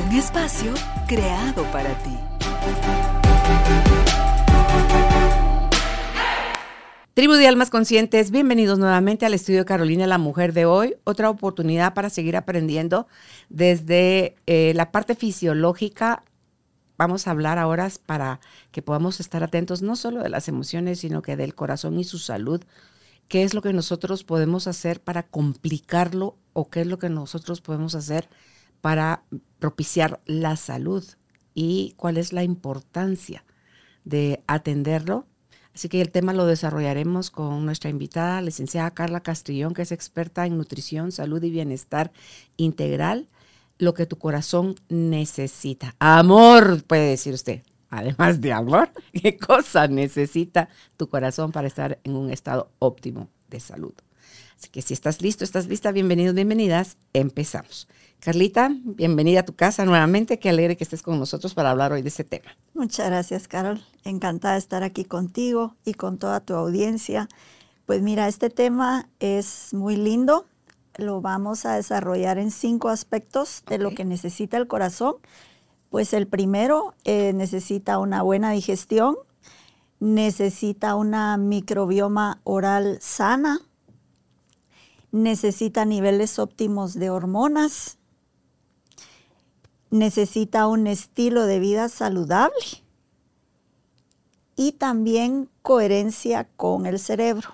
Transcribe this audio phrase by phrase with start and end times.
[0.00, 0.72] Un espacio
[1.06, 2.16] creado para ti.
[7.14, 10.96] Tribu de Almas Conscientes, bienvenidos nuevamente al estudio Carolina, la mujer de hoy.
[11.04, 13.06] Otra oportunidad para seguir aprendiendo
[13.48, 16.24] desde eh, la parte fisiológica.
[16.96, 21.20] Vamos a hablar ahora para que podamos estar atentos no solo de las emociones, sino
[21.20, 22.62] que del corazón y su salud.
[23.28, 27.60] ¿Qué es lo que nosotros podemos hacer para complicarlo o qué es lo que nosotros
[27.60, 28.28] podemos hacer
[29.58, 31.04] propiciar la salud?
[31.54, 33.44] ¿Y cuál es la importancia
[34.04, 35.26] de atenderlo?
[35.74, 40.44] Así que el tema lo desarrollaremos con nuestra invitada, licenciada Carla Castrillón, que es experta
[40.46, 42.12] en nutrición, salud y bienestar
[42.58, 43.28] integral,
[43.78, 45.94] lo que tu corazón necesita.
[45.98, 47.62] Amor, puede decir usted.
[47.88, 53.60] Además de amor, ¿qué cosa necesita tu corazón para estar en un estado óptimo de
[53.60, 53.92] salud?
[54.58, 57.88] Así que si estás listo, estás lista, bienvenidos, bienvenidas, empezamos.
[58.24, 60.38] Carlita, bienvenida a tu casa nuevamente.
[60.38, 62.56] Qué alegre que estés con nosotros para hablar hoy de este tema.
[62.72, 63.84] Muchas gracias, Carol.
[64.04, 67.28] Encantada de estar aquí contigo y con toda tu audiencia.
[67.84, 70.46] Pues mira, este tema es muy lindo.
[70.94, 75.16] Lo vamos a desarrollar en cinco aspectos de lo que necesita el corazón.
[75.90, 79.16] Pues el primero eh, necesita una buena digestión,
[79.98, 83.58] necesita una microbioma oral sana,
[85.10, 87.98] necesita niveles óptimos de hormonas,
[89.92, 92.82] necesita un estilo de vida saludable
[94.56, 97.50] y también coherencia con el cerebro.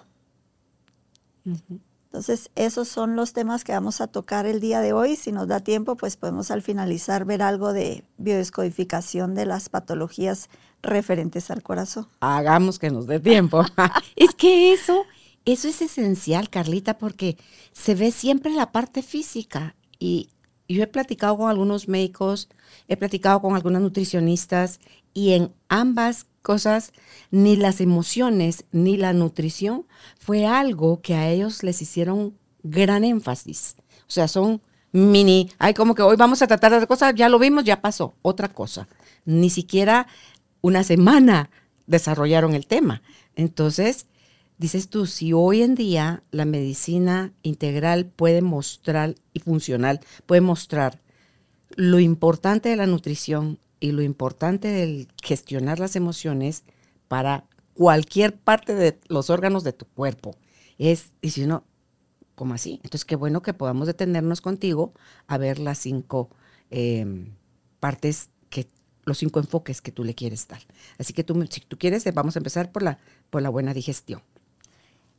[2.04, 5.16] Entonces, esos son los temas que vamos a tocar el día de hoy.
[5.16, 10.48] Si nos da tiempo, pues podemos al finalizar ver algo de biodescodificación de las patologías
[10.80, 12.06] referentes al corazón.
[12.20, 13.64] Hagamos que nos dé tiempo.
[14.16, 15.04] es que eso,
[15.44, 17.36] eso es esencial, Carlita, porque
[17.72, 20.30] se ve siempre la parte física y
[20.68, 22.48] yo he platicado con algunos médicos,
[22.88, 24.80] he platicado con algunas nutricionistas
[25.14, 26.92] y en ambas cosas,
[27.30, 29.86] ni las emociones ni la nutrición
[30.18, 33.76] fue algo que a ellos les hicieron gran énfasis.
[34.02, 34.62] O sea, son
[34.92, 38.14] mini, hay como que hoy vamos a tratar de cosas, ya lo vimos, ya pasó,
[38.22, 38.88] otra cosa.
[39.24, 40.06] Ni siquiera
[40.60, 41.50] una semana
[41.86, 43.02] desarrollaron el tema.
[43.34, 44.06] Entonces,
[44.58, 51.00] dices tú, si hoy en día la medicina integral puede mostrar y funcional, puede mostrar
[51.76, 56.64] lo importante de la nutrición y lo importante del gestionar las emociones
[57.06, 60.34] para cualquier parte de los órganos de tu cuerpo.
[60.78, 61.46] Es, y si
[62.34, 62.80] ¿cómo así?
[62.82, 64.92] Entonces, qué bueno que podamos detenernos contigo
[65.26, 66.30] a ver las cinco
[66.70, 67.34] em,
[67.80, 68.68] partes que,
[69.04, 70.60] los cinco enfoques que tú le quieres dar.
[70.98, 72.98] Así que tú, si tú quieres, vamos a empezar por la,
[73.30, 74.22] por la buena digestión.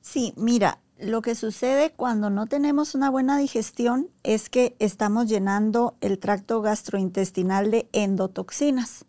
[0.01, 5.95] Sí, mira, lo que sucede cuando no tenemos una buena digestión es que estamos llenando
[6.01, 9.05] el tracto gastrointestinal de endotoxinas.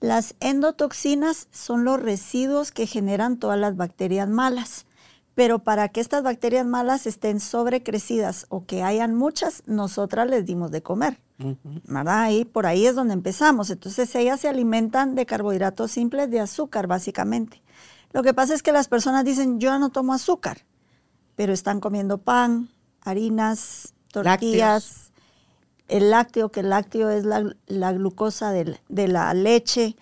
[0.00, 4.86] Las endotoxinas son los residuos que generan todas las bacterias malas.
[5.34, 10.70] Pero para que estas bacterias malas estén sobrecrecidas o que hayan muchas, nosotras les dimos
[10.70, 11.20] de comer.
[11.84, 12.30] ¿Verdad?
[12.30, 13.70] Y por ahí es donde empezamos.
[13.70, 17.62] Entonces ellas se alimentan de carbohidratos simples, de azúcar básicamente.
[18.12, 20.64] Lo que pasa es que las personas dicen, yo no tomo azúcar,
[21.36, 22.70] pero están comiendo pan,
[23.02, 25.12] harinas, tortillas,
[25.88, 29.96] el lácteo, que el lácteo es la, glucosa de, de la leche.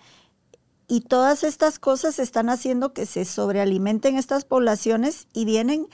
[0.87, 5.87] Y todas estas cosas están haciendo que se sobrealimenten estas poblaciones y vienen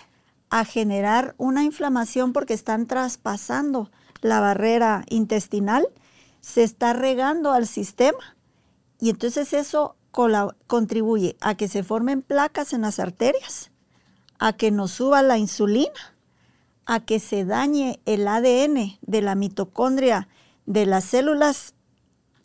[0.50, 3.90] a generar una inflamación porque están traspasando
[4.22, 5.88] la barrera intestinal,
[6.42, 8.38] se está regando al sistema.
[9.00, 9.96] Y entonces eso
[10.68, 13.72] contribuye a que se formen placas en las arterias,
[14.40, 16.16] a que nos suba la insulina,
[16.86, 20.28] a que se dañe el ADN de la mitocondria
[20.66, 21.74] de las células,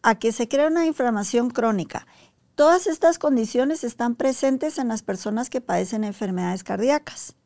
[0.03, 2.07] a que se crea una inflamación crónica.
[2.55, 7.37] Todas estas condiciones están presentes en las personas que padecen enfermedades cardíacas.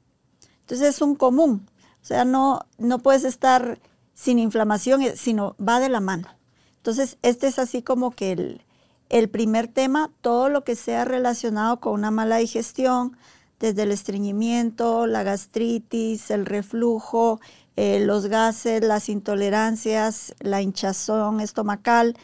[0.60, 1.68] Entonces es un común.
[2.00, 3.80] O sea, no, no puedes estar
[4.14, 6.28] sin inflamación, sino va de la mano.
[6.76, 8.64] Entonces, este es así como que el,
[9.12, 13.16] el primer tema, todo lo que sea relacionado con una mala digestión,
[13.60, 17.38] desde el estreñimiento, la gastritis, el reflujo,
[17.76, 22.16] eh, los gases, las intolerancias, la hinchazón estomacal,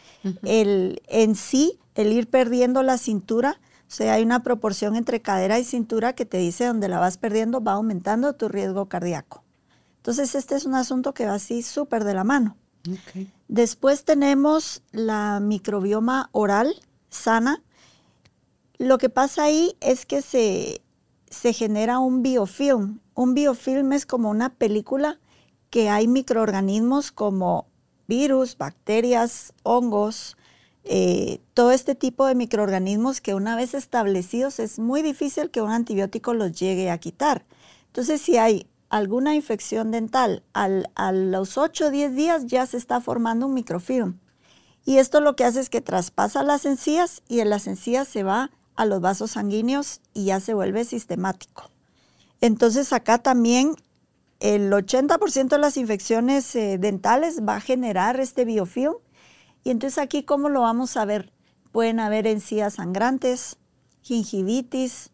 [0.43, 5.59] el, en sí, el ir perdiendo la cintura, o sea, hay una proporción entre cadera
[5.59, 9.43] y cintura que te dice donde la vas perdiendo va aumentando tu riesgo cardíaco.
[9.97, 12.57] Entonces, este es un asunto que va así súper de la mano.
[13.47, 16.75] Después tenemos la microbioma oral
[17.09, 17.61] sana.
[18.77, 20.81] Lo que pasa ahí es que se,
[21.29, 22.99] se genera un biofilm.
[23.15, 25.19] Un biofilm es como una película
[25.69, 27.67] que hay microorganismos como
[28.07, 30.35] virus, bacterias, hongos,
[30.83, 35.69] eh, todo este tipo de microorganismos que una vez establecidos es muy difícil que un
[35.69, 37.45] antibiótico los llegue a quitar.
[37.87, 43.01] Entonces, si hay alguna infección dental, a los 8 o 10 días ya se está
[43.01, 44.19] formando un microfilm.
[44.85, 48.23] Y esto lo que hace es que traspasa las encías y en las encías se
[48.23, 51.69] va a los vasos sanguíneos y ya se vuelve sistemático.
[52.41, 53.75] Entonces acá también
[54.39, 58.95] el 80% de las infecciones eh, dentales va a generar este biofilm.
[59.63, 61.33] Y entonces aquí, ¿cómo lo vamos a ver?
[61.71, 63.57] Pueden haber encías sangrantes,
[64.01, 65.11] gingivitis,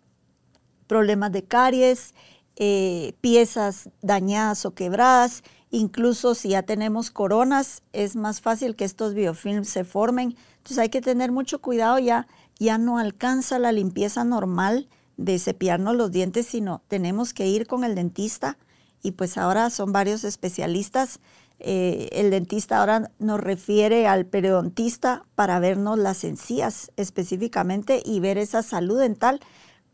[0.88, 2.14] problemas de caries,
[2.58, 5.44] eh, piezas dañadas o quebradas.
[5.72, 10.36] Incluso si ya tenemos coronas, es más fácil que estos biofilms se formen.
[10.58, 12.28] Entonces hay que tener mucho cuidado, ya,
[12.60, 14.88] ya no alcanza la limpieza normal
[15.18, 18.58] de cepillarnos los dientes, sino tenemos que ir con el dentista
[19.02, 21.20] y pues ahora son varios especialistas.
[21.60, 28.38] Eh, el dentista ahora nos refiere al periodontista para vernos las encías específicamente y ver
[28.38, 29.40] esa salud dental,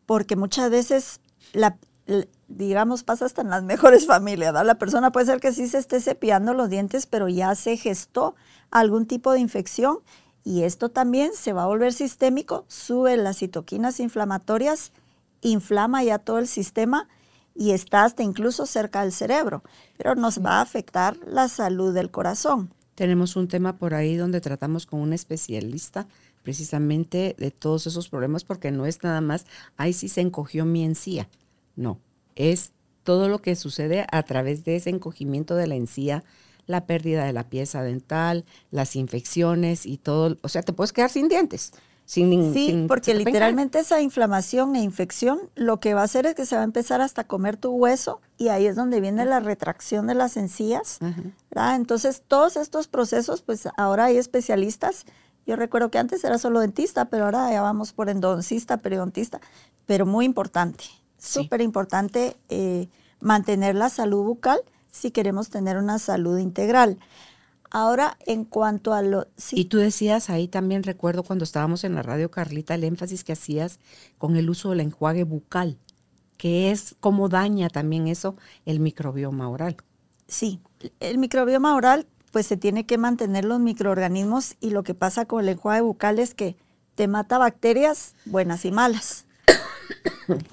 [0.06, 1.20] porque muchas veces
[1.54, 1.78] la,
[2.58, 4.54] digamos, pasa hasta en las mejores familias.
[4.54, 8.36] La persona puede ser que sí se esté cepillando los dientes, pero ya se gestó
[8.70, 10.00] algún tipo de infección
[10.44, 14.92] y esto también se va a volver sistémico, sube las citoquinas inflamatorias,
[15.42, 17.08] inflama ya todo el sistema
[17.54, 19.64] y está hasta incluso cerca del cerebro,
[19.98, 22.74] pero nos va a afectar la salud del corazón.
[22.96, 26.08] Tenemos un tema por ahí donde tratamos con un especialista
[26.44, 29.46] precisamente de todos esos problemas porque no es nada más,
[29.78, 31.30] ay, sí se encogió mi encía.
[31.76, 32.00] No,
[32.36, 32.72] es
[33.04, 36.24] todo lo que sucede a través de ese encogimiento de la encía,
[36.68, 40.38] la pérdida de la pieza dental, las infecciones y todo.
[40.42, 41.74] O sea, te puedes quedar sin dientes
[42.12, 46.56] sí, porque literalmente esa inflamación e infección lo que va a hacer es que se
[46.56, 50.16] va a empezar hasta comer tu hueso y ahí es donde viene la retracción de
[50.16, 51.00] las encías.
[51.56, 55.06] Entonces, todos estos procesos, pues ahora hay especialistas.
[55.46, 59.40] Yo recuerdo que antes era solo dentista, pero ahora ya vamos por endodoncista, periodontista,
[59.86, 60.84] pero muy importante,
[61.22, 62.90] súper importante eh,
[63.20, 64.60] mantener la salud bucal
[64.92, 66.98] si queremos tener una salud integral.
[67.70, 69.28] Ahora, en cuanto a lo...
[69.52, 73.32] Y tú decías ahí también, recuerdo cuando estábamos en la radio, Carlita, el énfasis que
[73.32, 73.80] hacías
[74.18, 75.78] con el uso del enjuague bucal,
[76.36, 78.36] que es cómo daña también eso
[78.66, 79.78] el microbioma oral.
[80.28, 80.60] Sí,
[81.00, 85.42] el microbioma oral, pues se tiene que mantener los microorganismos y lo que pasa con
[85.42, 86.58] el enjuague bucal es que
[86.96, 89.26] te mata bacterias buenas y malas.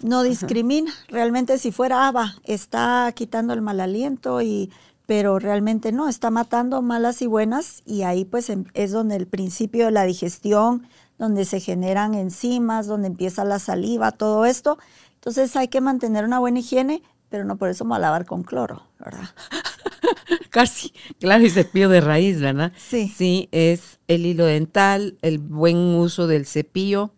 [0.03, 0.93] No discrimina.
[1.09, 4.71] Realmente si fuera ABA, está quitando el mal aliento y
[5.07, 9.27] pero realmente no, está matando malas y buenas y ahí pues em, es donde el
[9.27, 10.87] principio de la digestión,
[11.17, 14.79] donde se generan enzimas, donde empieza la saliva, todo esto.
[15.15, 19.31] Entonces hay que mantener una buena higiene, pero no por eso malabar con cloro, ¿verdad?
[20.51, 22.73] Casi, claro, y cepillo de raíz, ¿verdad?
[22.77, 23.13] Sí.
[23.17, 27.13] Sí, es el hilo dental, el buen uso del cepillo.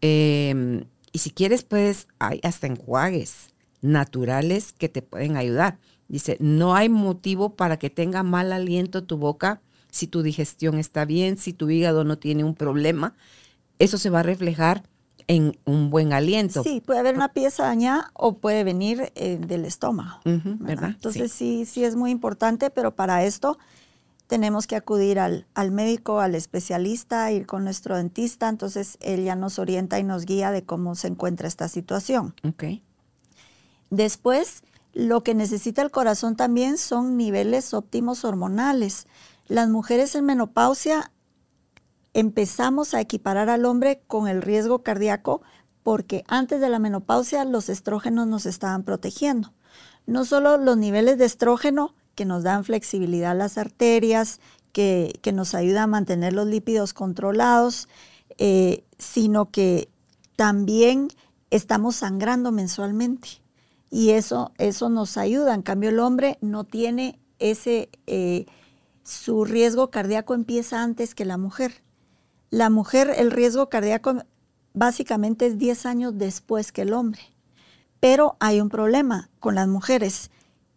[0.00, 3.48] Em, y si quieres, pues hay hasta enjuagues
[3.80, 5.78] naturales que te pueden ayudar.
[6.08, 9.60] Dice, no hay motivo para que tenga mal aliento tu boca
[9.90, 13.14] si tu digestión está bien, si tu hígado no tiene un problema.
[13.78, 14.82] Eso se va a reflejar
[15.26, 16.62] en un buen aliento.
[16.62, 20.20] Sí, puede haber una pieza dañada o puede venir eh, del estómago.
[20.24, 20.90] ¿verdad?
[20.90, 21.64] Entonces sí.
[21.66, 21.84] sí.
[21.84, 23.58] es muy importante, pero para esto
[24.28, 28.48] tenemos que acudir al, al, médico, al especialista, ir con nuestro dentista.
[28.48, 32.34] Entonces él ya nos orienta y nos guía de cómo se encuentra esta situación.
[32.46, 32.84] Okay.
[33.90, 39.06] Después lo que necesita el corazón también son niveles óptimos hormonales.
[39.46, 41.10] Las mujeres en menopausia
[42.12, 45.40] empezamos a equiparar al hombre con el riesgo cardíaco
[45.82, 49.54] porque antes de la menopausia los estrógenos nos estaban protegiendo.
[50.04, 54.40] No solo los niveles de estrógeno que nos dan flexibilidad a las arterias,
[54.72, 57.88] que, nos ayuda a mantener los lípidos controlados,
[58.38, 59.88] eh, sino que
[60.34, 61.10] también
[61.50, 63.28] estamos sangrando mensualmente
[63.88, 65.54] y eso, eso nos ayuda.
[65.54, 68.46] En cambio, el hombre no tiene ese, eh,
[69.04, 71.84] su riesgo cardíaco empieza antes que la mujer.
[72.50, 74.24] La mujer, el riesgo cardíaco
[74.74, 77.20] básicamente es 10 años después que el hombre.
[78.00, 80.32] Pero hay un problema con las mujeres,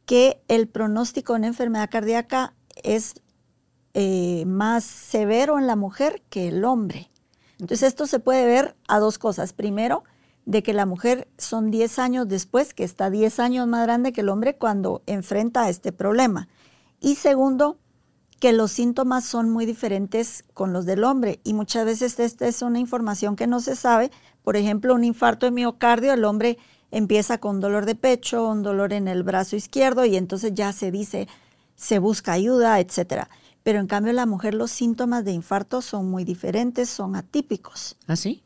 [0.05, 2.53] que el pronóstico de una enfermedad cardíaca
[2.84, 3.15] es
[3.93, 7.12] eh, más severo en la mujer que el hombre.
[7.60, 9.53] Entonces esto se puede ver a dos cosas.
[9.53, 10.03] Primero,
[10.46, 14.22] de que la mujer son 10 años después, que está 10 años más grande que
[14.22, 16.48] el hombre cuando enfrenta este problema.
[17.00, 17.77] Y segundo,
[18.39, 22.63] que los síntomas son muy diferentes con los del hombre y muchas veces esta es
[22.63, 24.10] una información que no se sabe.
[24.43, 26.58] Por ejemplo, un infarto de miocardio, el hombre
[26.91, 30.91] empieza con dolor de pecho, un dolor en el brazo izquierdo y entonces ya se
[30.91, 31.27] dice,
[31.75, 33.29] se busca ayuda, etcétera.
[33.63, 37.95] Pero en cambio la mujer los síntomas de infarto son muy diferentes, son atípicos.
[38.07, 38.43] ¿Ah, sí?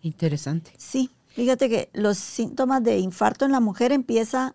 [0.00, 0.72] Interesante.
[0.76, 4.54] Sí, fíjate que los síntomas de infarto en la mujer empieza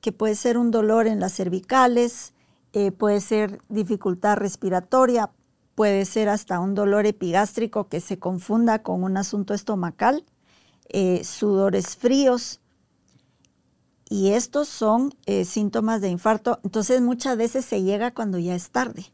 [0.00, 2.32] que puede ser un dolor en las cervicales,
[2.72, 5.30] eh, puede ser dificultad respiratoria,
[5.74, 10.24] puede ser hasta un dolor epigástrico que se confunda con un asunto estomacal,
[10.92, 12.60] eh, sudores fríos.
[14.08, 16.58] Y estos son eh, síntomas de infarto.
[16.64, 19.06] Entonces muchas veces se llega cuando ya es tarde.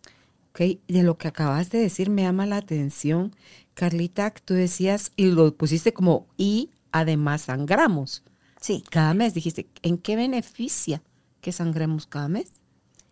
[0.50, 3.36] Ok, de lo que acabas de decir me llama la atención,
[3.74, 8.24] Carlita, tú decías y lo pusiste como y además sangramos.
[8.58, 8.82] Sí.
[8.90, 11.02] Cada mes dijiste, ¿en qué beneficia
[11.42, 12.52] que sangremos cada mes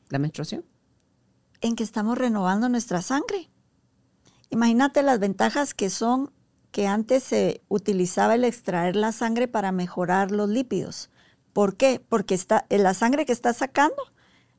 [0.08, 0.64] la menstruación?
[1.60, 3.50] En que estamos renovando nuestra sangre.
[4.48, 6.32] Imagínate las ventajas que son
[6.74, 11.08] que antes se utilizaba el extraer la sangre para mejorar los lípidos.
[11.52, 12.04] ¿Por qué?
[12.08, 14.02] Porque está, la sangre que estás sacando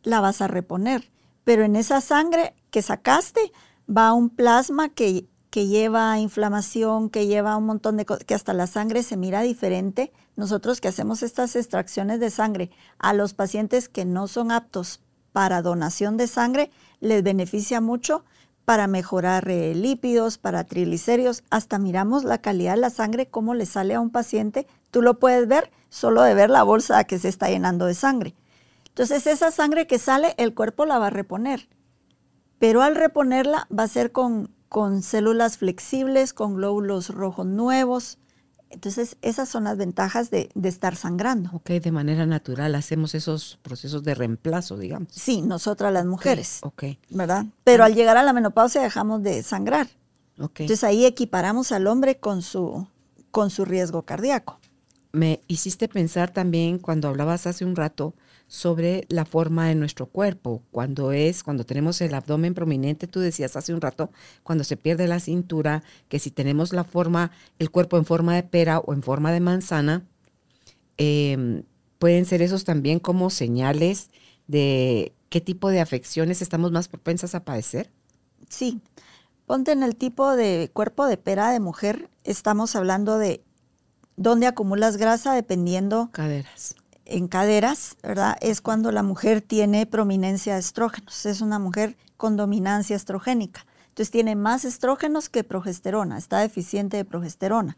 [0.01, 1.11] la vas a reponer,
[1.43, 3.51] pero en esa sangre que sacaste
[3.85, 8.53] va un plasma que, que lleva inflamación, que lleva un montón de cosas, que hasta
[8.53, 10.13] la sangre se mira diferente.
[10.37, 15.01] Nosotros que hacemos estas extracciones de sangre a los pacientes que no son aptos
[15.33, 18.23] para donación de sangre, les beneficia mucho
[18.65, 21.43] para mejorar eh, lípidos, para triglicéridos.
[21.49, 24.67] Hasta miramos la calidad de la sangre, cómo le sale a un paciente.
[24.91, 28.35] Tú lo puedes ver solo de ver la bolsa que se está llenando de sangre.
[28.87, 31.69] Entonces esa sangre que sale, el cuerpo la va a reponer.
[32.59, 38.17] Pero al reponerla va a ser con, con células flexibles, con glóbulos rojos nuevos,
[38.69, 41.49] entonces, esas son las ventajas de, estar sangrando.
[41.53, 45.09] Ok, de manera natural hacemos esos procesos de reemplazo, digamos.
[45.11, 46.59] Sí, nosotras las mujeres.
[46.63, 46.83] Ok.
[47.09, 47.45] ¿Verdad?
[47.63, 49.87] Pero al llegar a la menopausia dejamos de sangrar.
[50.39, 50.61] Ok.
[50.61, 52.87] Entonces ahí equiparamos al hombre con su,
[53.31, 54.59] con su riesgo cardíaco.
[55.11, 58.13] Me hiciste pensar también cuando hablabas hace un rato
[58.55, 60.63] sobre la forma de nuestro cuerpo.
[60.71, 64.11] Cuando es, cuando tenemos el abdomen prominente, tú decías hace un rato,
[64.43, 68.43] cuando se pierde la cintura, que si tenemos la forma, el cuerpo en forma de
[68.43, 70.05] pera o en forma de manzana,
[70.97, 71.63] em,
[71.99, 74.09] pueden ser esos también como señales
[74.47, 77.89] de qué tipo de afecciones estamos más propensas a padecer.
[78.47, 78.79] Sí,
[79.45, 83.43] ponte en el tipo de cuerpo de pera de mujer, estamos hablando de
[84.15, 88.37] dónde acumulas grasa dependiendo caderas en caderas, ¿verdad?
[88.41, 91.25] Es cuando la mujer tiene prominencia de estrógenos.
[91.25, 93.65] Es una mujer con dominancia estrogénica.
[93.89, 97.77] Entonces tiene más estrógenos que progesterona, está deficiente de progesterona.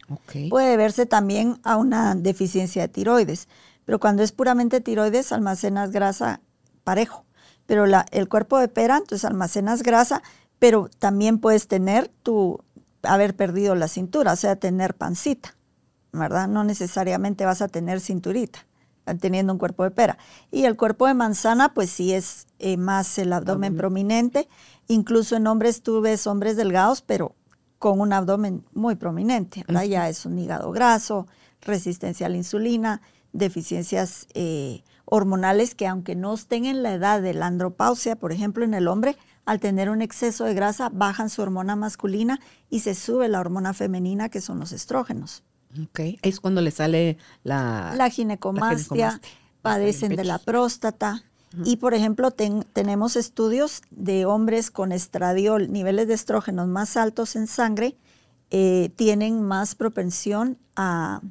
[0.49, 3.47] Puede verse también a una deficiencia de tiroides,
[3.85, 6.41] pero cuando es puramente tiroides almacenas grasa
[6.83, 7.25] parejo.
[7.67, 10.23] Pero la, el cuerpo de pera, entonces almacenas grasa,
[10.57, 12.63] pero también puedes tener tu,
[13.03, 15.55] haber perdido la cintura, o sea, tener pancita,
[16.13, 16.47] ¿verdad?
[16.47, 18.66] No necesariamente vas a tener cinturita
[19.15, 20.17] teniendo un cuerpo de pera.
[20.51, 24.47] Y el cuerpo de manzana, pues sí es eh, más el abdomen prominente.
[24.87, 27.35] Incluso en hombres tú ves hombres delgados, pero
[27.79, 29.63] con un abdomen muy prominente.
[29.87, 31.27] Ya es un hígado graso,
[31.61, 33.01] resistencia a la insulina,
[33.33, 38.65] deficiencias eh, hormonales que aunque no estén en la edad de la andropausia, por ejemplo,
[38.65, 42.95] en el hombre, al tener un exceso de grasa, bajan su hormona masculina y se
[42.95, 45.43] sube la hormona femenina, que son los estrógenos.
[45.89, 46.17] Okay.
[46.21, 49.19] Es cuando le sale la, la ginecomastia,
[49.61, 51.23] padecen de la próstata.
[51.63, 57.47] Y, por ejemplo, tenemos estudios de hombres con estradiol, niveles de estrógenos más altos en
[57.47, 57.95] sangre,
[58.51, 61.21] eh, tienen más propensión a,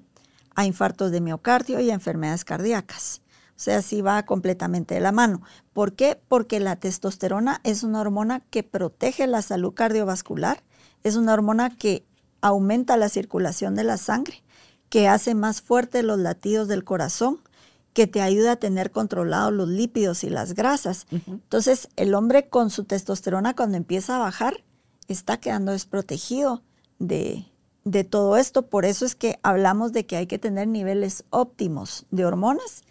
[0.54, 3.22] a, infartos de miocardio y a enfermedades cardíacas.
[3.50, 5.42] O sea, sí va completamente de la mano.
[5.72, 6.20] ¿Por qué?
[6.28, 10.62] Porque la testosterona es una hormona que protege la salud cardiovascular,
[11.04, 12.04] es una hormona que
[12.40, 14.42] aumenta la circulación de la sangre,
[14.88, 17.40] que hace más fuertes los latidos del corazón,
[17.92, 21.06] que te ayuda a tener controlados los lípidos y las grasas.
[21.10, 24.62] Entonces, el hombre con su testosterona cuando empieza a bajar,
[25.08, 26.62] está quedando desprotegido
[26.98, 27.46] de,
[27.84, 28.66] de todo esto.
[28.66, 32.82] Por eso es que hablamos de que hay que tener niveles óptimos de hormonas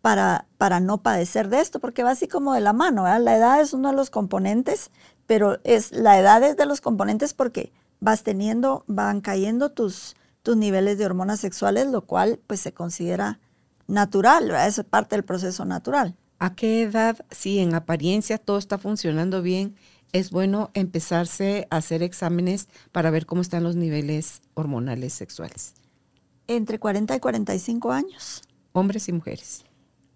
[0.00, 3.04] para, para no padecer de esto, porque va así como de la mano.
[3.18, 4.90] La edad es uno de los componentes,
[5.26, 10.56] pero es, la edad es de los componentes porque vas teniendo, van cayendo tus, tus
[10.56, 13.38] niveles de hormonas sexuales, lo cual pues se considera
[13.86, 14.66] natural, ¿verdad?
[14.66, 16.16] es parte del proceso natural.
[16.40, 19.76] ¿A qué edad, si en apariencia todo está funcionando bien,
[20.10, 25.74] es bueno empezarse a hacer exámenes para ver cómo están los niveles hormonales sexuales?
[26.48, 28.42] Entre 40 y 45 años.
[28.72, 29.64] Hombres y mujeres.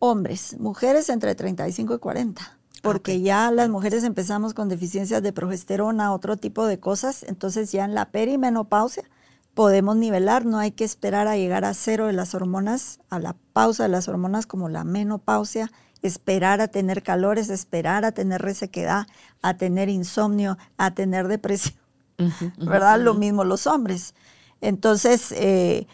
[0.00, 2.55] Hombres, mujeres entre 35 y 40
[2.86, 7.84] porque ya las mujeres empezamos con deficiencias de progesterona, otro tipo de cosas, entonces ya
[7.84, 9.02] en la perimenopausia
[9.54, 13.34] podemos nivelar, no hay que esperar a llegar a cero de las hormonas, a la
[13.52, 19.08] pausa de las hormonas como la menopausia, esperar a tener calores, esperar a tener resequedad,
[19.42, 21.74] a tener insomnio, a tener depresión,
[22.56, 23.00] ¿verdad?
[23.00, 24.14] Lo mismo los hombres.
[24.60, 25.88] Entonces, eh,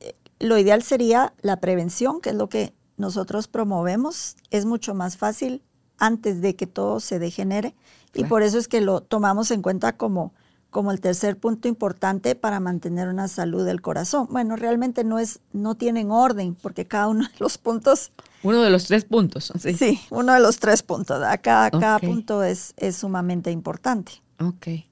[0.00, 4.36] eh, lo ideal sería la prevención, que es lo que nosotros promovemos.
[4.50, 5.62] Es mucho más fácil
[5.98, 7.74] antes de que todo se degenere.
[8.14, 10.32] Y por eso es que lo tomamos en cuenta como,
[10.70, 14.26] como el tercer punto importante para mantener una salud del corazón.
[14.30, 18.10] Bueno, realmente no es, no tienen orden, porque cada uno de los puntos.
[18.42, 19.52] Uno de los tres puntos.
[19.60, 21.22] Sí, sí uno de los tres puntos.
[21.42, 24.22] Cada, cada punto es, es sumamente importante.
[24.40, 24.84] Ok.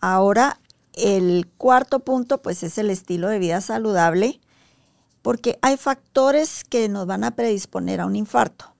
[0.00, 0.58] Ahora,
[0.94, 4.40] el cuarto punto, pues es el estilo de vida saludable,
[5.22, 8.72] porque hay factores que nos van a predisponer a un infarto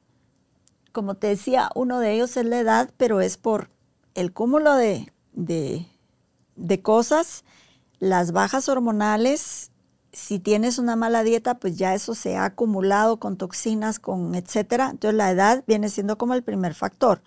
[0.92, 3.70] como te decía, uno de ellos es la edad, pero es por
[4.14, 7.44] el cúmulo de, de, cosas,
[7.98, 9.70] las bajas hormonales,
[10.12, 14.90] si tienes una mala dieta, pues ya eso se ha acumulado con toxinas, con etcétera.
[14.90, 17.22] Entonces la edad viene siendo como el primer factor.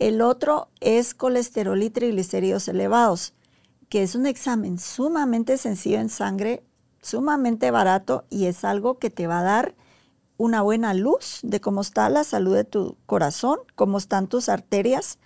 [0.00, 3.34] El otro es colesterol y triglicéridos elevados,
[3.88, 6.64] que es un examen sumamente sencillo en sangre,
[7.00, 9.74] sumamente barato y es algo que te va a dar
[10.36, 15.18] una buena luz de cómo está la salud de tu corazón, cómo están tus arterias.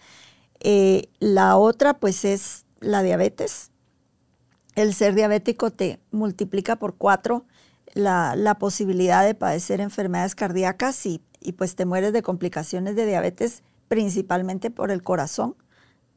[0.60, 3.70] Eh, la otra pues es la diabetes.
[4.74, 7.46] El ser diabético te multiplica por cuatro
[7.94, 13.62] la, posibilidad de padecer enfermedades cardíacas y, y, pues te mueres de complicaciones de diabetes
[13.88, 15.56] principalmente por el corazón.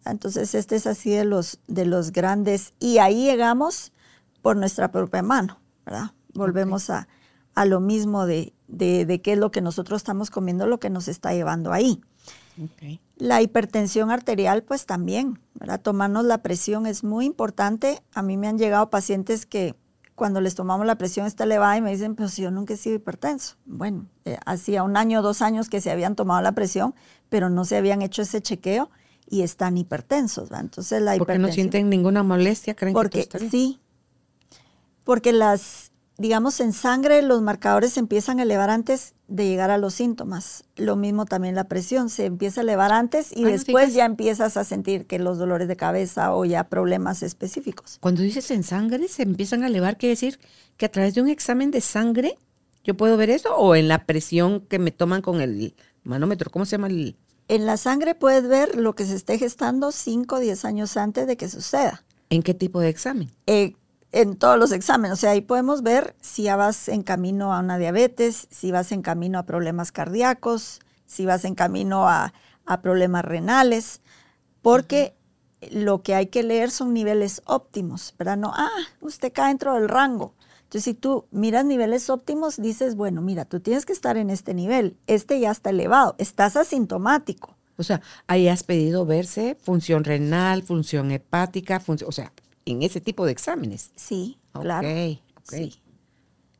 [0.05, 3.93] Entonces este es así de los, de los grandes y ahí llegamos
[4.41, 6.11] por nuestra propia mano, ¿verdad?
[6.33, 7.07] Volvemos a,
[7.53, 11.07] a lo mismo de, de, qué es lo que nosotros estamos comiendo, lo que nos
[11.07, 12.01] está llevando ahí.
[13.17, 15.81] La hipertensión arterial, pues también, ¿verdad?
[15.81, 18.01] Tomarnos la presión es muy importante.
[18.13, 19.75] A mí me han llegado pacientes que
[20.15, 22.77] cuando les tomamos la presión está elevada y me dicen, pero si yo nunca he
[22.77, 23.55] sido hipertenso.
[23.65, 26.93] Bueno, eh, hacía un año o dos años que se habían tomado la presión,
[27.29, 28.91] pero no se habían hecho ese chequeo
[29.27, 30.49] y están hipertensos.
[30.49, 30.65] ¿verdad?
[30.65, 33.79] Entonces la Porque no sienten ninguna molestia, creen porque, que Sí,
[35.03, 35.90] porque las
[36.21, 40.63] digamos, en sangre los marcadores se empiezan a elevar antes de llegar a los síntomas.
[40.75, 44.63] Lo mismo también la presión, se empieza a elevar antes y después ya empiezas a
[44.63, 47.97] sentir que los dolores de cabeza o ya problemas específicos.
[47.99, 50.39] Cuando dices en sangre se empiezan a elevar, quiere decir
[50.77, 52.37] que a través de un examen de sangre
[52.83, 56.65] yo puedo ver eso o en la presión que me toman con el manómetro, ¿cómo
[56.65, 57.17] se llama el?
[57.47, 61.27] En la sangre puedes ver lo que se esté gestando 5 o 10 años antes
[61.27, 62.03] de que suceda.
[62.29, 63.29] ¿En qué tipo de examen?
[63.45, 63.75] Eh,
[64.11, 65.13] en todos los exámenes.
[65.13, 68.91] O sea, ahí podemos ver si ya vas en camino a una diabetes, si vas
[68.91, 72.33] en camino a problemas cardíacos, si vas en camino a,
[72.81, 73.99] problemas renales,
[74.61, 75.13] porque
[75.71, 78.37] lo que hay que leer son niveles óptimos, ¿verdad?
[78.37, 78.69] No, ah,
[79.01, 80.35] usted cae dentro del rango.
[80.63, 84.53] Entonces, si tú miras niveles óptimos, dices, bueno, mira, tú tienes que estar en este
[84.53, 87.57] nivel, este ya está elevado, estás asintomático.
[87.75, 92.31] O sea, ahí has pedido verse función renal, función hepática, función, o sea,
[92.65, 93.91] en ese tipo de exámenes.
[93.95, 94.87] Sí, claro.
[95.43, 95.81] Sí,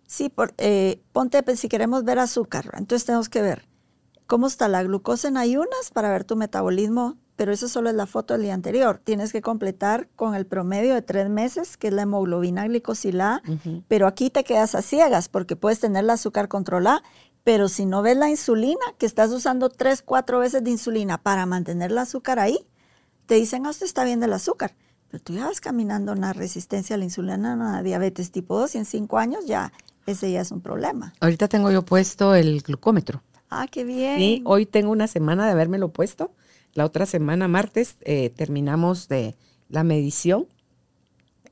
[0.07, 3.67] sí por, eh, ponte, pues, si queremos ver azúcar, entonces tenemos que ver
[4.27, 8.05] cómo está la glucosa en ayunas para ver tu metabolismo, pero eso solo es la
[8.05, 9.01] foto del día anterior.
[9.03, 13.41] Tienes que completar con el promedio de tres meses, que es la hemoglobina glicosilada,
[13.87, 17.03] pero aquí te quedas a ciegas porque puedes tener el azúcar controlada,
[17.43, 21.45] pero si no ves la insulina, que estás usando tres, cuatro veces de insulina para
[21.45, 22.67] mantener el azúcar ahí,
[23.25, 24.75] te dicen, ah, usted está bien del azúcar.
[25.12, 28.78] Pero tú ya vas caminando una resistencia a la insulina, una diabetes tipo 2 y
[28.78, 29.74] en cinco años ya
[30.06, 31.13] ese ya es un problema.
[31.19, 33.21] Ahorita tengo yo puesto el glucómetro.
[33.50, 34.17] Ah, qué bien.
[34.17, 36.32] Sí, hoy tengo una semana de habérmelo puesto.
[36.74, 39.36] La otra semana, martes, eh, terminamos de
[39.67, 40.47] la medición.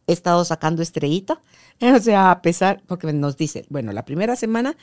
[0.08, 1.42] He estado sacando estrellita.
[1.82, 4.76] O sea, a pesar, porque nos dice, bueno, la primera semana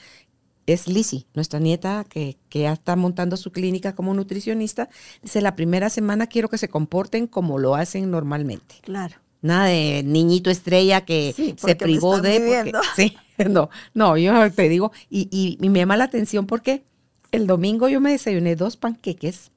[0.66, 4.88] es Lizzie, nuestra nieta que, ya está montando su clínica como nutricionista.
[5.22, 8.76] Dice, la primera semana quiero que se comporten como lo hacen normalmente.
[8.82, 9.16] Claro.
[9.42, 12.72] Nada de niñito estrella que se privó de...
[12.96, 13.16] sí,
[13.48, 16.84] no, no, yo te digo, y, y, me llama la atención porque
[17.30, 19.52] el domingo yo me desayuné dos panqueques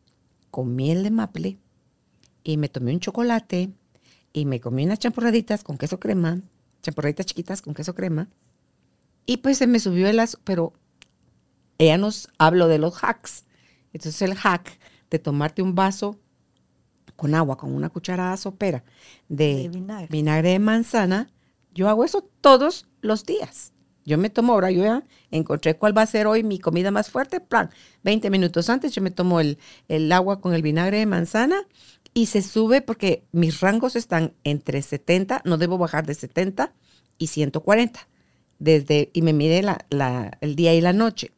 [0.52, 1.58] con miel de maple
[2.43, 3.72] y me tomé un chocolate
[4.34, 6.41] y me comí unas champurraditas con queso crema,
[6.84, 8.28] champurraditas chiquitas con queso crema
[9.26, 10.74] Y pues se me subió el azúcar, pero
[11.80, 13.46] ella nos habló de los hacks.
[13.92, 14.78] Entonces el hack
[15.10, 16.20] de tomarte un vaso
[17.15, 18.84] con agua, con una cucharada sopera
[19.28, 19.70] de,
[20.10, 20.50] vinagre.
[20.50, 21.32] de manzana,
[21.74, 23.74] yo hago eso todos los días.
[24.06, 27.10] Yo me tomo ahora, yo ya encontré cuál va a ser hoy mi comida más
[27.10, 27.70] fuerte, plan,
[28.04, 31.68] 20 minutos antes yo me tomo el, el agua con el vinagre de manzana
[32.13, 36.74] y se sube porque mis rangos están entre 70, no debo bajar de 70
[37.18, 38.08] y 140,
[38.58, 41.32] desde, y me mide la, el día y la noche.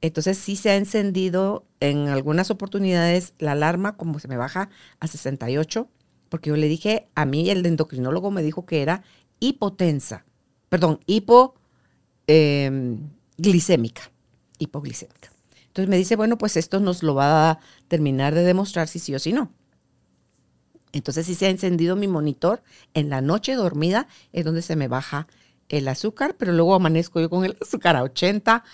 [0.00, 5.06] Entonces sí se ha encendido en algunas oportunidades la alarma como se me baja a
[5.06, 5.88] 68,
[6.28, 9.02] porque yo le dije, a mí el endocrinólogo me dijo que era
[9.40, 10.24] hipotensa,
[10.68, 11.62] perdón, hipoglicémica,
[12.26, 13.10] em,
[14.58, 15.30] hipoglicémica.
[15.66, 17.58] Entonces me dice, bueno, pues esto nos lo va a
[17.88, 19.52] terminar de demostrar si sí o si no.
[20.92, 22.62] Entonces sí se ha encendido mi monitor
[22.94, 25.28] en la noche dormida, es donde se me baja
[25.70, 28.64] el azúcar, pero luego amanezco yo con el azúcar a 80,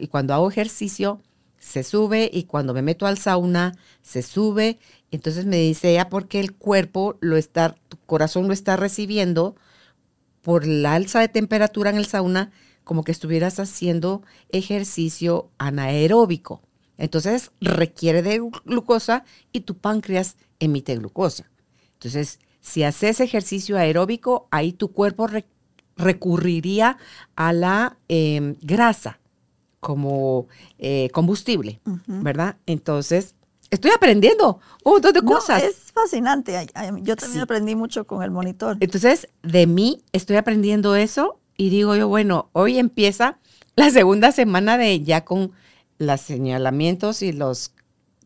[0.00, 1.20] y cuando hago ejercicio
[1.58, 4.78] se sube y cuando me meto al sauna se sube.
[5.10, 9.56] Entonces me dice ella porque el cuerpo lo está, tu corazón lo está recibiendo
[10.42, 12.52] por la alza de temperatura en el sauna,
[12.84, 16.62] como que estuvieras haciendo ejercicio anaeróbico.
[16.98, 21.50] Entonces requiere de glucosa y tu páncreas emite glucosa.
[21.94, 25.26] Entonces, si haces ejercicio aeróbico, ahí tu cuerpo
[25.96, 26.98] recurriría
[27.34, 29.18] a la em, grasa
[29.80, 32.56] como eh, combustible, ¿verdad?
[32.66, 33.34] Entonces,
[33.70, 35.62] estoy aprendiendo un montón de cosas.
[35.62, 36.66] Es fascinante.
[37.02, 38.76] Yo también aprendí mucho con el monitor.
[38.80, 43.38] Entonces, de mí estoy aprendiendo eso y digo yo, bueno, hoy empieza
[43.76, 45.52] la segunda semana de ya con
[45.98, 47.72] los señalamientos y los,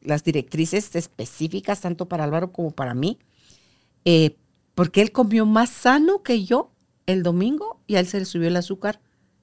[0.00, 3.18] las directrices específicas, tanto para Álvaro como para mí,
[4.04, 4.37] eh,
[4.74, 6.70] porque él comió más sano que yo
[7.12, 9.01] el domingo y a él se le subió el azúcar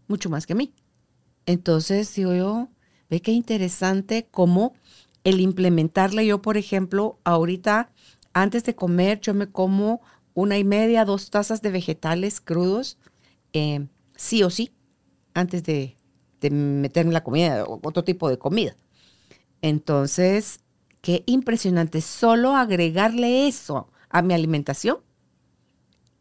[0.07, 0.73] mucho más que a mí.
[1.45, 2.69] Entonces, digo yo,
[3.09, 4.73] ve qué interesante cómo
[5.23, 7.91] el implementarle yo, por ejemplo, ahorita,
[8.33, 10.01] antes de comer, yo me como
[10.33, 12.97] una y media, dos tazas de vegetales crudos,
[13.53, 14.71] eh, sí o sí,
[15.33, 15.97] antes de,
[16.51, 18.75] meterme la comida, otro tipo de comida.
[19.61, 20.59] Entonces,
[21.01, 24.99] qué impresionante, solo agregarle eso a mi alimentación,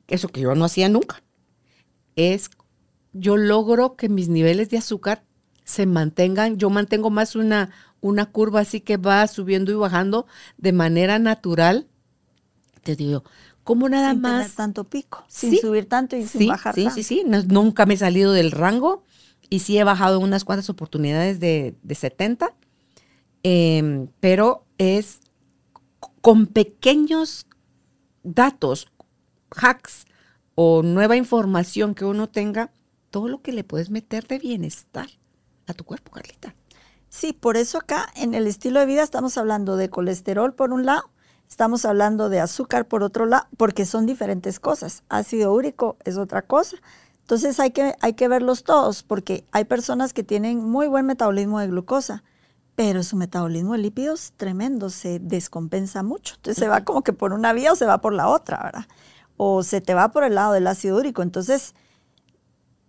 [0.08, 1.22] eso que yo no hacía nunca,
[2.16, 2.50] es
[3.12, 5.24] yo logro que mis niveles de azúcar
[5.64, 10.26] se mantengan, yo mantengo más una, una curva así que va subiendo y bajando
[10.58, 11.88] de manera natural.
[12.82, 13.24] Te digo,
[13.64, 14.42] como nada sin más.
[14.42, 17.94] Tener tanto pico, sin subir tanto y sin bajar sí, Sí, sí, sí, nunca me
[17.94, 19.02] he salido del rango
[19.50, 22.54] y sí he bajado unas cuantas oportunidades de, de 70,
[23.42, 25.20] em, pero es
[26.20, 27.46] con pequeños
[28.22, 28.88] datos,
[29.50, 30.05] hacks
[30.56, 32.72] o nueva información que uno tenga,
[33.10, 35.06] todo lo que le puedes meter de bienestar
[35.68, 36.56] a tu cuerpo, Carlita.
[37.08, 40.84] Sí, por eso acá en el estilo de vida estamos hablando de colesterol por un
[40.84, 41.10] lado,
[41.48, 45.04] estamos hablando de azúcar por otro lado, porque son diferentes cosas.
[45.08, 46.76] Ácido úrico es otra cosa.
[47.20, 51.60] Entonces hay que, hay que verlos todos, porque hay personas que tienen muy buen metabolismo
[51.60, 52.22] de glucosa,
[52.76, 56.34] pero su metabolismo de lípidos tremendo, se descompensa mucho.
[56.36, 58.86] Entonces se va como que por una vía o se va por la otra, ¿verdad?
[59.36, 61.22] O se te va por el lado del ácido úrico.
[61.22, 61.74] Entonces,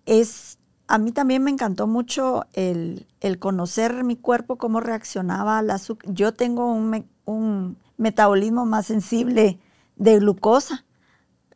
[0.05, 3.07] es, a mí también me encantó mucho el,
[3.39, 6.13] conocer mi cuerpo, cómo reaccionaba al azúcar.
[6.13, 9.59] Yo tengo un, un metabolismo más sensible
[9.95, 10.85] de glucosa.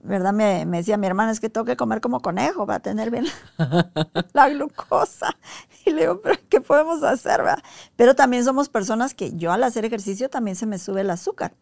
[0.03, 0.33] ¿verdad?
[0.33, 3.25] Me, decía mi hermana, es que tengo que comer como conejo para tener bien
[4.33, 5.37] la glucosa.
[5.85, 7.41] Y le digo, pero ¿qué podemos hacer?
[7.41, 7.63] ¿verdad?
[7.95, 11.53] Pero también somos personas que yo al hacer ejercicio también se me sube el azúcar.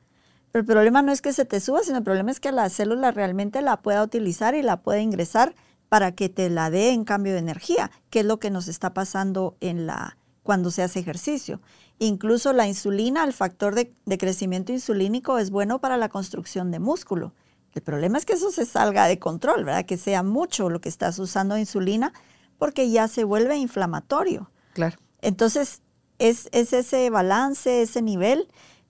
[0.52, 2.70] Pero el problema no es que se te suba, sino el problema es que la
[2.70, 5.54] célula realmente la pueda utilizar y la pueda ingresar
[5.90, 8.94] para que te la dé en cambio de energía, que es lo que nos está
[8.94, 11.62] pasando en la, cuando se hace ejercicio.
[12.00, 16.80] Incluso la insulina, el factor de, de crecimiento insulínico, es bueno para la construcción de
[16.80, 17.34] músculo.
[17.74, 19.86] El problema es que eso se salga de control, ¿verdad?
[19.86, 22.14] Que sea mucho lo que estás usando de insulina,
[22.58, 24.52] porque ya se vuelve inflamatorio.
[24.74, 24.98] Claro.
[25.22, 25.82] Entonces,
[26.20, 28.48] es, ese balance, ese nivel.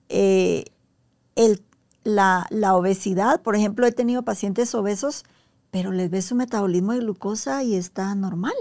[0.10, 0.65] Eh,
[2.04, 5.25] la, obesidad, por ejemplo, he tenido pacientes obesos,
[5.71, 8.54] pero les ves su metabolismo de glucosa y está normal.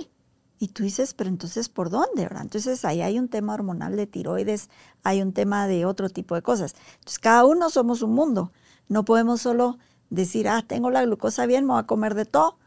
[0.61, 2.29] Y tú dices, pero entonces, ¿por dónde?
[2.41, 4.71] Entonces, ahí hay un tema hormonal de tiroides,
[5.05, 6.75] hay un tema de otro tipo de cosas.
[6.95, 8.53] Entonces, cada uno somos un mundo.
[8.89, 9.79] No podemos solo
[10.11, 12.59] decir, ah, tengo la glucosa bien, me voy a comer de todo,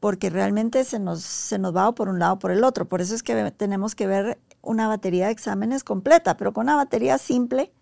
[0.00, 2.88] porque realmente se nos, se nos va por un lado o por el otro.
[2.88, 6.76] Por eso es que tenemos que ver una batería de exámenes completa, pero con una
[6.76, 7.72] batería simple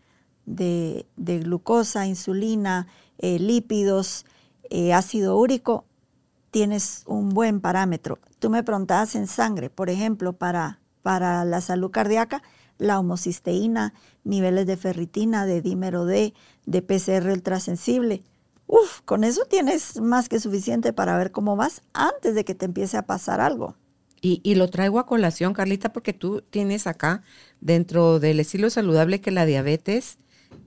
[0.47, 2.87] de, glucosa, insulina,
[3.19, 4.27] eh, lípidos,
[4.71, 5.85] eh, ácido úrico,
[6.51, 8.19] tienes un buen parámetro.
[8.39, 12.43] Tú me preguntabas en sangre, por ejemplo, para, para la salud cardíaca,
[12.79, 16.35] la homocisteína, niveles de ferritina, de dímero D,
[16.67, 18.23] de PCR ultrasensible.
[18.67, 22.65] Uf, con eso tienes más que suficiente para ver cómo vas antes de que te
[22.65, 23.77] empiece a pasar algo.
[24.27, 27.23] Y, lo traigo a colación, Carlita, porque tú tienes acá
[27.61, 30.17] dentro del estilo saludable que la diabetes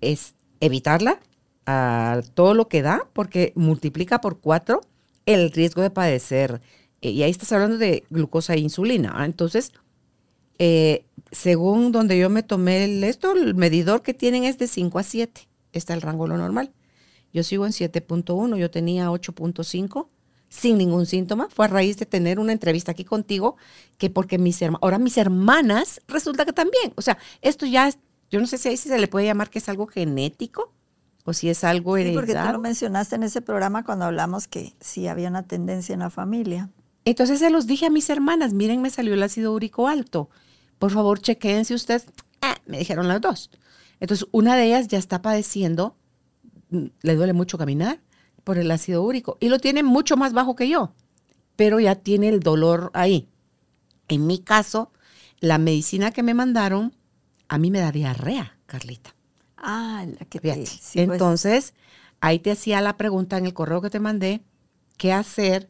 [0.02, 1.20] es evitarla
[1.66, 4.82] a todo lo que da, porque multiplica por cuatro
[5.26, 6.62] el riesgo de padecer.
[7.02, 9.14] Eh, y ahí estás hablando de glucosa e insulina.
[9.16, 9.26] ¿ah?
[9.26, 9.74] Entonces,
[10.60, 14.98] eh, según donde yo me tomé el, esto, el medidor que tienen es de 5
[15.00, 15.48] a 7.
[15.74, 16.72] Está el rango lo normal.
[17.34, 20.08] Yo sigo en 7.1, yo tenía 8.5
[20.50, 21.50] sin ningún síntoma.
[21.50, 23.58] Fue a raíz de tener una entrevista aquí contigo,
[23.98, 26.94] que porque mis hermanas, ahora mis hermanas, resulta que también.
[26.96, 29.60] O sea, esto ya es, yo no sé si ahí se le puede llamar que
[29.60, 30.74] es algo genético
[31.26, 32.20] o si es algo heredado.
[32.20, 36.00] porque tú lo mencionaste en ese programa cuando hablamos que sí había una tendencia en
[36.00, 36.70] la familia.
[37.06, 40.30] Entonces se los dije a mis hermanas, miren, me salió el ácido úrico alto.
[40.80, 42.06] Por favor, chequeen si ustedes,
[42.42, 43.50] ah, me dijeron las dos.
[44.00, 45.96] Entonces, una de ellas ya está padeciendo,
[46.70, 48.00] mm, le duele mucho caminar,
[48.48, 50.94] por el ácido úrico y lo tiene mucho más bajo que yo,
[51.58, 53.28] pero ya tiene el dolor ahí.
[54.08, 54.94] En mi caso,
[55.42, 56.96] la medicina que me mandaron
[57.48, 59.16] a mí me da diarrea, Carlita.
[59.58, 60.66] Ah, la que te.
[60.96, 61.74] Entonces,
[62.22, 64.42] ahí te hacía la pregunta en el correo que te mandé,
[64.98, 65.70] ¿qué hacer?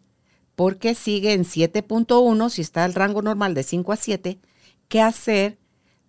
[0.55, 4.39] Porque sigue en 7.1, si está el rango normal de 5 a 7,
[4.87, 5.57] ¿qué hacer?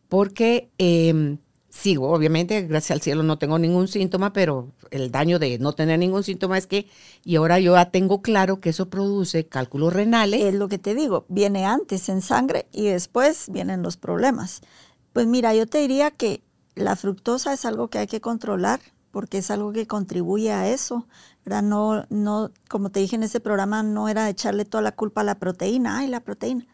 [0.08, 5.58] Porque em, sigo, obviamente, gracias al cielo no tengo ningún síntoma, pero el daño de
[5.58, 6.88] no tener ningún síntoma es que,
[7.24, 10.42] y ahora yo ya tengo claro que eso produce cálculos renales.
[10.42, 14.62] Es lo que te digo, viene antes en sangre y después vienen los problemas.
[15.12, 16.42] Pues mira, yo te diría que
[16.74, 21.06] la fructosa es algo que hay que controlar porque es algo que contribuye a eso.
[21.44, 21.62] ¿verdad?
[21.62, 25.24] No, no, como te dije en ese programa, no era echarle toda la culpa a
[25.24, 25.98] la proteína.
[25.98, 26.66] Ay, la proteína.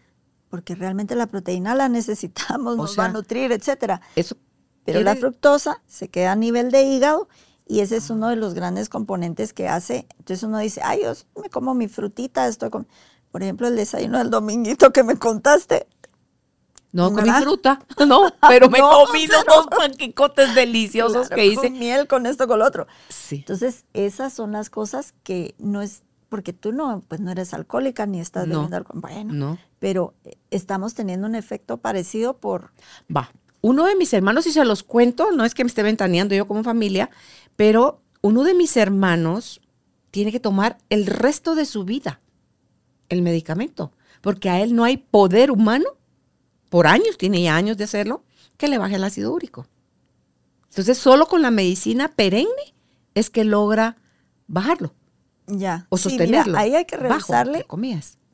[0.49, 4.01] Porque realmente la proteína la necesitamos, nos va a nutrir, etcétera.
[4.16, 4.37] Eso
[4.85, 7.29] pero la fructosa se queda a nivel de hígado
[7.66, 10.07] y ese es uno de los grandes componentes que hace.
[10.18, 12.87] Entonces uno dice, ay, yo me como mi frutita, estoy con...
[13.31, 15.88] Por ejemplo, el desayuno del dominguito que me contaste.
[17.05, 21.69] No comí fruta, no, pero me comí unos panquecotes deliciosos que hice.
[21.69, 22.87] Con miel, con esto, con lo otro.
[23.09, 23.37] Sí.
[23.37, 28.07] Entonces, esas son las cosas que no es, porque tú no, pues no eres alcohólica
[28.07, 29.01] ni estás bebiendo alcohol.
[29.01, 29.59] Bueno, no.
[29.81, 32.71] pero eh, estamos teniendo un efecto parecido por...
[33.15, 36.35] Va, uno de mis hermanos, y se los cuento, no es que me esté ventaneando
[36.35, 37.11] yo como familia,
[37.57, 39.61] pero uno de mis hermanos
[40.13, 42.21] tiene que tomar el resto de su vida
[43.09, 45.87] el medicamento, porque a él no hay poder humano,
[46.75, 48.25] por años, tiene ya años de hacerlo,
[48.57, 49.69] que le baje el ácido úrico.
[50.71, 52.75] Entonces, solo con la medicina perenne
[53.15, 53.97] es que logra
[54.49, 54.93] bajarlo.
[55.47, 55.87] Ya.
[55.89, 56.59] O sostenerlo.
[56.59, 57.65] ahí hay que revisarle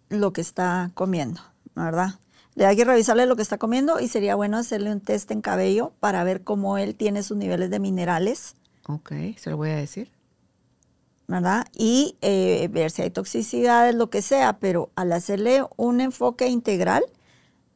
[0.08, 1.42] lo que está comiendo,
[1.74, 2.14] ¿verdad?
[2.54, 5.42] Le hay que revisarle lo que está comiendo y sería bueno hacerle un test en
[5.42, 8.54] cabello para ver cómo él tiene sus niveles de minerales.
[8.88, 10.10] Ok, se lo voy a decir.
[11.26, 11.66] ¿Verdad?
[11.74, 17.04] Y eh, ver si hay toxicidades, lo que sea, pero al hacerle un enfoque integral,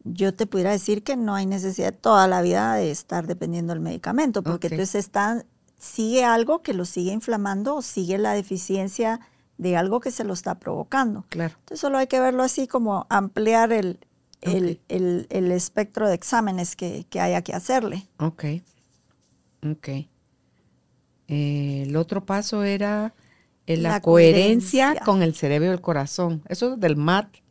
[0.04, 3.80] yo te pudiera decir que no hay necesidad toda la vida de estar dependiendo del
[3.80, 5.44] medicamento, porque entonces está,
[5.78, 9.20] sigue algo que lo sigue inflamando o sigue la deficiencia
[9.56, 11.24] de algo que se lo está provocando.
[11.30, 11.54] Claro.
[11.60, 13.98] Entonces solo hay que verlo así como ampliar el,
[14.42, 18.06] el, espectro de exámenes que, haya que hacerle.
[18.18, 18.44] Ok,
[19.66, 19.88] ok.
[21.28, 23.14] Eh, el otro paso era
[23.66, 26.42] eh, la, coherencia, con el cerebro y el corazón.
[26.48, 27.43] Eso es del MAT.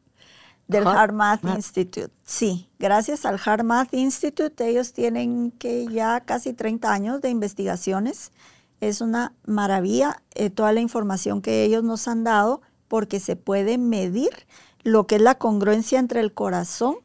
[0.74, 2.12] Del Heart, Math, Institute.
[2.24, 8.32] Sí, gracias al Heart Math Institute, ellos tienen que ya casi 30 años de investigaciones.
[8.82, 13.78] Es una maravilla eh, toda la información que ellos nos han dado porque se puede
[13.78, 14.30] medir
[14.84, 16.98] lo que es la congruencia entre el corazón,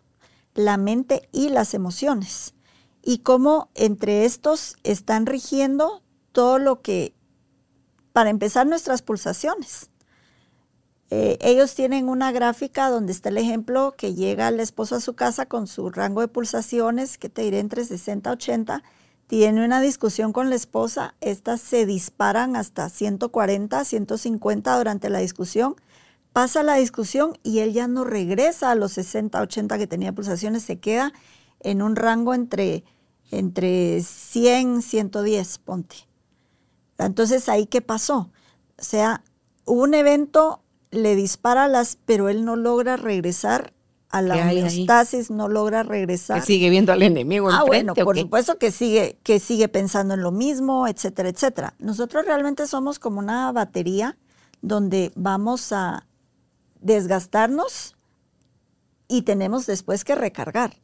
[0.54, 2.54] la mente y las emociones.
[3.02, 6.02] Y cómo entre estos están rigiendo
[6.33, 7.14] todo lo que,
[8.12, 9.90] para empezar, nuestras pulsaciones.
[11.11, 15.14] Eh, ellos tienen una gráfica donde está el ejemplo que llega el esposo a su
[15.14, 18.83] casa con su rango de pulsaciones, que te diré entre 60 y 80,
[19.27, 25.77] tiene una discusión con la esposa, estas se disparan hasta 140, 150 durante la discusión
[26.38, 30.62] pasa la discusión y él ya no regresa a los 60, 80 que tenía pulsaciones,
[30.62, 31.12] se queda
[31.59, 32.85] en un rango entre,
[33.33, 35.97] entre 100, 110, ponte.
[36.99, 38.31] Entonces, ¿ahí qué pasó?
[38.79, 39.25] O sea,
[39.64, 43.72] hubo un evento, le dispara las, pero él no logra regresar
[44.11, 46.40] a la homeostasis, no logra regresar.
[46.40, 47.51] Que sigue viendo al enemigo.
[47.51, 51.74] Ah, bueno, por supuesto que sigue, que sigue pensando en lo mismo, etcétera, etcétera.
[51.79, 54.16] Nosotros realmente somos como una batería
[54.62, 56.07] donde vamos a,
[56.81, 57.96] desgastarnos
[59.09, 60.77] y tenemos después que recargar.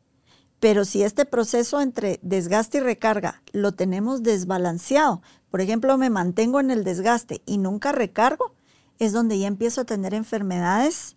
[0.60, 6.60] Pero si este proceso entre desgaste y recarga lo tenemos desbalanceado, por ejemplo, me mantengo
[6.60, 8.54] en el desgaste y nunca recargo,
[8.98, 11.16] es donde ya empiezo a tener enfermedades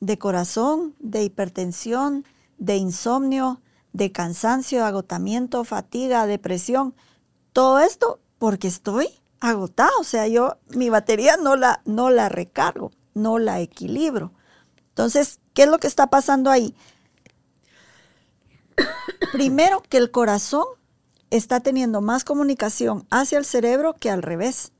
[0.00, 2.24] de corazón, de hipertensión,
[2.58, 3.60] de insomnio,
[3.92, 6.94] de cansancio, agotamiento, fatiga, depresión.
[7.52, 9.08] Todo esto porque estoy
[9.40, 14.32] agotado, o sea, yo mi batería no la, no la recargo, no la equilibro.
[14.88, 16.74] Entonces, ¿qué es lo que está pasando ahí?
[19.32, 20.64] Primero, que el corazón
[21.30, 24.73] está teniendo más comunicación hacia el cerebro que al revés.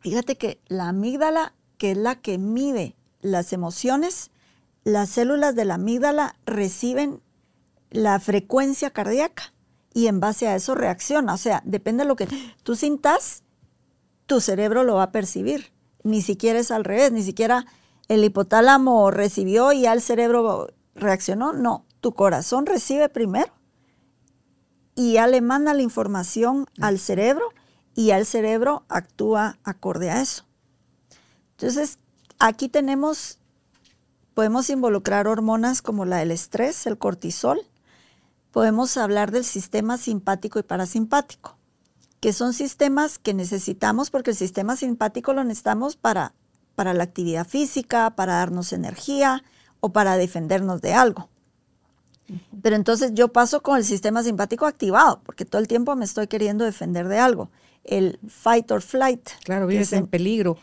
[0.00, 4.30] Fíjate que la amígdala, que es la que mide las emociones,
[4.84, 7.20] las células de la amígdala reciben
[7.90, 9.52] la frecuencia cardíaca
[9.92, 11.34] y en base a eso reacciona.
[11.34, 12.28] O sea, depende de lo que
[12.62, 13.42] tú sintas,
[14.26, 15.72] tu cerebro lo va a percibir.
[16.04, 17.66] Ni siquiera es al revés, ni siquiera
[18.08, 21.52] el hipotálamo recibió y ya el cerebro reaccionó.
[21.52, 23.52] No, tu corazón recibe primero
[24.94, 27.50] y ya le manda la información al cerebro
[27.98, 30.44] y ya el cerebro actúa acorde a eso.
[31.56, 31.98] Entonces,
[32.38, 33.40] aquí tenemos,
[34.34, 37.60] podemos involucrar hormonas como la del estrés, el cortisol,
[38.52, 41.56] podemos hablar del sistema simpático y parasimpático,
[42.20, 46.34] que son sistemas que necesitamos porque el sistema simpático lo necesitamos para,
[46.76, 49.42] para la actividad física, para darnos energía
[49.80, 51.30] o para defendernos de algo.
[52.62, 56.28] Pero entonces yo paso con el sistema simpático activado, porque todo el tiempo me estoy
[56.28, 57.50] queriendo defender de algo.
[57.88, 59.30] El fight or flight.
[59.44, 60.56] Claro, vives en peligro.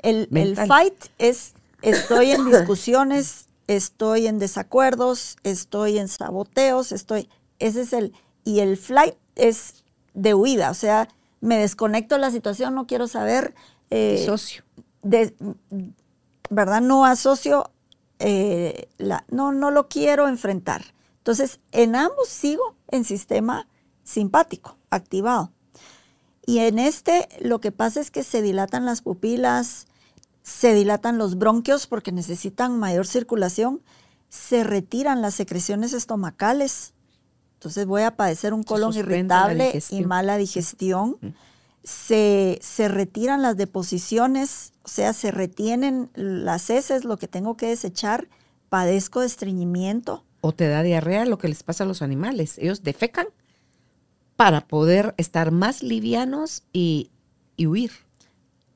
[0.00, 7.28] El, el, fight es, estoy en discusiones, estoy en desacuerdos, estoy en saboteos, estoy,
[7.58, 8.12] ese es el,
[8.44, 9.82] y el flight es
[10.14, 11.08] de huida, o sea,
[11.40, 13.54] me desconecto de la situación, no quiero saber.
[13.90, 14.62] Eh, socio.
[15.02, 15.34] De,
[16.50, 16.80] ¿Verdad?
[16.80, 17.70] No asocio,
[18.18, 20.84] eh, la, no, no lo quiero enfrentar.
[21.18, 23.68] Entonces, en ambos sigo en sistema
[24.02, 25.52] simpático, activado.
[26.48, 29.86] Y en este lo que pasa es que se dilatan las pupilas,
[30.42, 33.82] se dilatan los bronquios porque necesitan mayor circulación,
[34.30, 36.94] se retiran las secreciones estomacales.
[37.52, 41.18] Entonces voy a padecer un colon irritable y mala digestión.
[41.84, 47.66] Se, se, retiran las deposiciones, o sea, se retienen las heces, lo que tengo que
[47.66, 48.26] desechar.
[48.70, 50.24] Padezco de estreñimiento.
[50.40, 52.56] O te da diarrea, lo que les pasa a los animales.
[52.56, 53.26] Ellos defecan
[54.38, 57.10] para poder estar más livianos y,
[57.56, 57.90] y huir.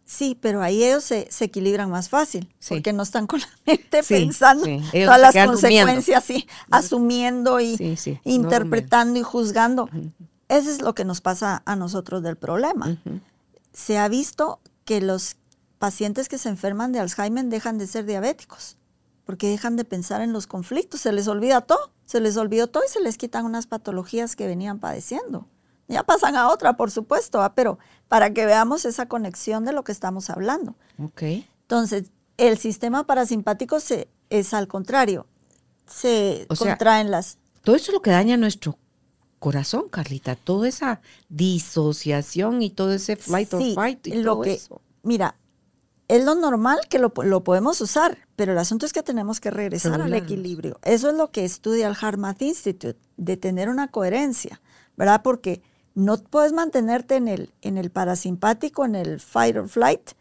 [0.05, 4.67] Sí, pero ahí ellos se, equilibran más fácil, porque no están con la mente pensando
[4.93, 9.89] todas las consecuencias, sí, asumiendo y interpretando y juzgando.
[10.49, 12.99] Eso es lo que nos pasa a nosotros del problema.
[13.73, 15.37] Se ha visto que los
[15.79, 18.79] pacientes que se enferman de Alzheimer dejan de ser diabéticos,
[19.25, 22.83] porque dejan de pensar en los conflictos, se les olvida todo, se les olvidó todo
[22.85, 25.47] y se les quitan unas patologías que venían padeciendo.
[25.93, 27.79] Ya pasan a otra, por supuesto, pero
[28.09, 30.75] para que veamos esa conexión de lo que estamos hablando.
[30.99, 31.23] Ok.
[31.63, 35.27] Entonces, el sistema parasimpático se, es al contrario,
[35.87, 37.39] se contraen las...
[37.63, 38.79] Todo eso es lo que daña nuestro
[39.39, 44.81] corazón, Carlita, toda esa disociación y todo ese flight or fight y lo que, eso.
[45.03, 45.37] Mira,
[46.09, 50.01] es lo normal que lo, podemos usar, pero el asunto es que tenemos que regresar
[50.01, 50.79] al equilibrio.
[50.83, 54.61] Eso es lo que estudia el HeartMath Institute, de tener una coherencia,
[54.97, 55.23] ¿verdad?
[55.23, 55.63] Porque
[55.95, 60.13] no puedes mantenerte en el, en el parasimpático, en el fight or flight,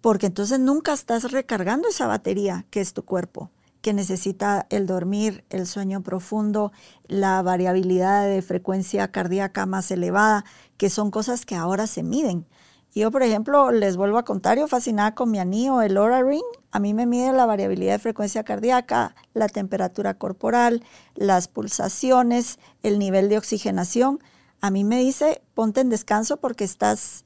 [0.00, 5.44] porque entonces nunca estás recargando esa batería que es tu cuerpo, que necesita el dormir,
[5.50, 6.72] el sueño profundo,
[7.06, 10.44] la variabilidad de frecuencia cardíaca más elevada,
[10.76, 12.46] que son cosas que ahora se miden.
[12.94, 16.42] Yo, por ejemplo, les vuelvo a contar, yo fascinada con mi anillo, el Aura Ring,
[16.72, 20.84] a mí me mide la variabilidad de frecuencia cardíaca, la temperatura corporal,
[21.14, 24.20] las pulsaciones, el nivel de oxigenación
[24.62, 27.24] a mí me dice, ponte en descanso porque estás...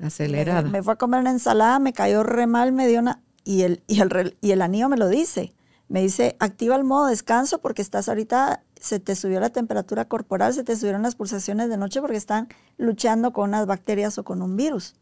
[0.00, 0.62] Acelerada.
[0.62, 3.22] Me, fue a comer una ensalada, me cayó re mal, me dio una...
[3.44, 5.54] Y el, y, el, y el anillo me lo dice.
[5.88, 10.52] Me dice, activa el modo descanso porque estás ahorita, se te subió la temperatura corporal,
[10.52, 14.42] se te subieron las pulsaciones de noche porque están luchando con unas bacterias o con
[14.42, 14.96] un virus.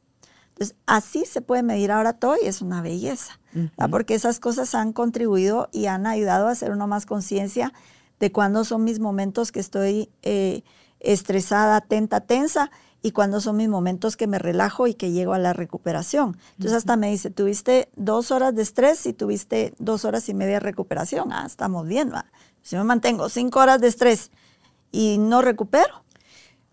[0.48, 3.40] Entonces, así se puede medir ahora todo y es una belleza,
[3.90, 7.72] porque esas cosas han contribuido y han ayudado a hacer uno más conciencia
[8.20, 10.62] de cuándo son mis momentos que estoy eh,
[11.02, 12.70] estresada, atenta, tensa,
[13.02, 16.36] y cuando son mis momentos que me relajo y que llego a la recuperación.
[16.52, 20.54] Entonces hasta me dice, tuviste dos horas de estrés y tuviste dos horas y media
[20.54, 21.32] de recuperación.
[21.32, 22.12] Ah, estamos bien,
[22.62, 24.30] Si me mantengo cinco horas de estrés
[24.92, 26.04] y no recupero.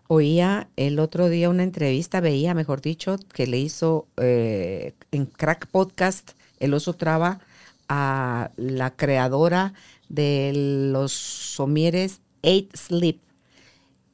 [0.06, 5.66] Oía el otro día una entrevista, veía, mejor dicho, que le hizo eh, en Crack
[5.66, 7.40] Podcast el oso traba
[7.88, 9.72] a la creadora
[10.08, 10.52] de
[10.92, 13.18] los somieres Eight Sleep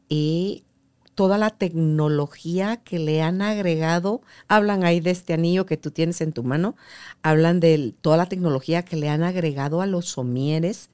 [0.09, 0.65] y
[1.17, 6.21] toda la tecnología que le han agregado, hablan ahí de este anillo que tú tienes
[6.21, 6.77] en tu mano,
[7.23, 10.91] hablan de toda la tecnología que le han agregado a los somieres,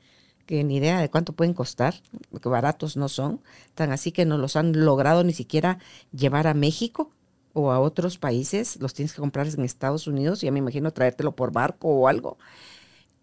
[0.46, 1.94] que ni idea de cuánto pueden costar,
[2.40, 3.40] que baratos no son,
[3.74, 5.78] tan así que no los han logrado ni siquiera
[6.12, 7.10] llevar a México
[7.52, 11.32] o a otros países, los tienes que comprar en Estados Unidos, ya me imagino traértelo
[11.32, 12.38] por barco o algo.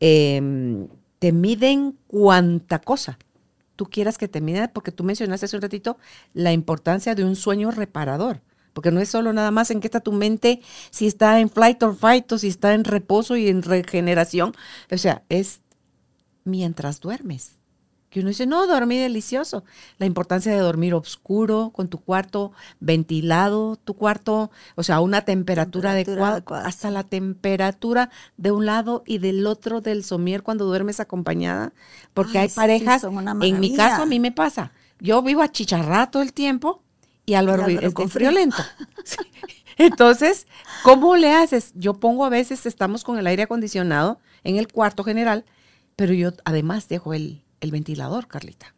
[0.02, 0.88] Em,
[1.20, 3.18] te miden cuánta cosa
[3.80, 5.98] tú quieras que te mida, porque tú mencionaste hace un ratito
[6.34, 8.42] la importancia de un sueño reparador.
[8.74, 10.60] Porque no es solo nada más en qué está tu mente,
[10.92, 14.54] si está en flight or fight o si está en reposo y en regeneración.
[14.92, 15.62] O sea, es
[16.44, 17.59] mientras duermes
[18.10, 19.64] que uno dice, no, dormí delicioso.
[19.98, 25.92] La importancia de dormir oscuro, con tu cuarto ventilado, tu cuarto, o sea, una temperatura,
[25.92, 31.74] adecuada, hasta la temperatura de un lado y del otro del somier cuando duermes acompañada,
[32.14, 36.34] porque hay parejas, en mi caso a mí me pasa, yo vivo achicharrada todo el
[36.34, 36.82] tiempo
[37.26, 38.58] y Álvaro, es con friolento.
[39.78, 40.48] Entonces,
[40.84, 41.72] ¿cómo le haces?
[41.76, 45.46] Yo pongo a veces, estamos con el aire acondicionado en el cuarto general,
[45.96, 48.76] pero yo además dejo el el ventilador, Carlita.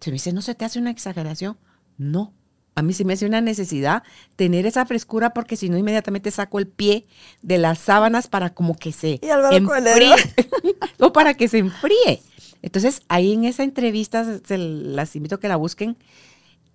[0.00, 1.58] Se me dice, ¿no se te hace una exageración?
[1.96, 2.32] No.
[2.74, 4.04] A mí se me hace una necesidad
[4.36, 7.08] tener esa frescura porque si no inmediatamente saco el pie
[7.42, 10.14] de las sábanas para como que se enfríe.
[11.00, 12.22] o para que se enfríe.
[12.62, 15.96] Entonces, ahí en esa entrevista, se las invito a que la busquen,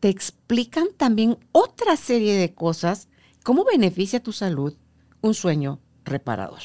[0.02, 3.08] te explican también otra serie de cosas,
[3.44, 4.76] cómo beneficia tu salud
[5.22, 6.60] un sueño reparador,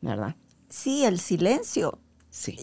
[0.00, 0.36] ¿verdad?
[0.70, 1.98] Sí, el silencio.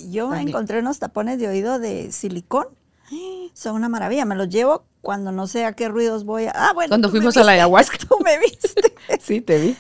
[0.10, 2.68] Yo encontré unos tapones de oído de silicón.
[3.54, 4.26] Son una maravilla.
[4.26, 6.52] Me los llevo cuando no sé a qué ruidos voy a.
[6.54, 6.90] Ah, bueno.
[6.90, 7.98] Cuando fuimos a la ayahuasca.
[8.10, 8.94] Tú me viste.
[9.22, 9.78] sí, te vi.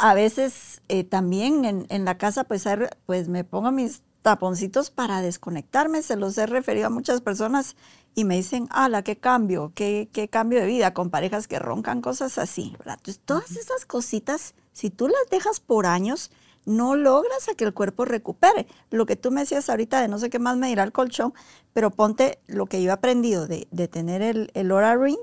[0.00, 2.64] A veces eh, también en, la casa, pues,
[3.04, 6.02] pues me pongo mis taponcitos para desconectarme.
[6.02, 7.76] Se los he referido a muchas personas
[8.14, 12.00] y me dicen, la qué cambio, qué, qué cambio de vida con parejas que roncan,
[12.00, 12.74] cosas así.
[12.78, 16.30] Entonces, todas esas cositas, si tú las dejas por años,
[16.64, 18.66] no logras a que el cuerpo recupere.
[18.90, 21.34] Lo que tú me decías ahorita de no sé qué más me dirá el colchón,
[21.72, 25.18] pero ponte lo que yo he aprendido de, tener el, el Ring,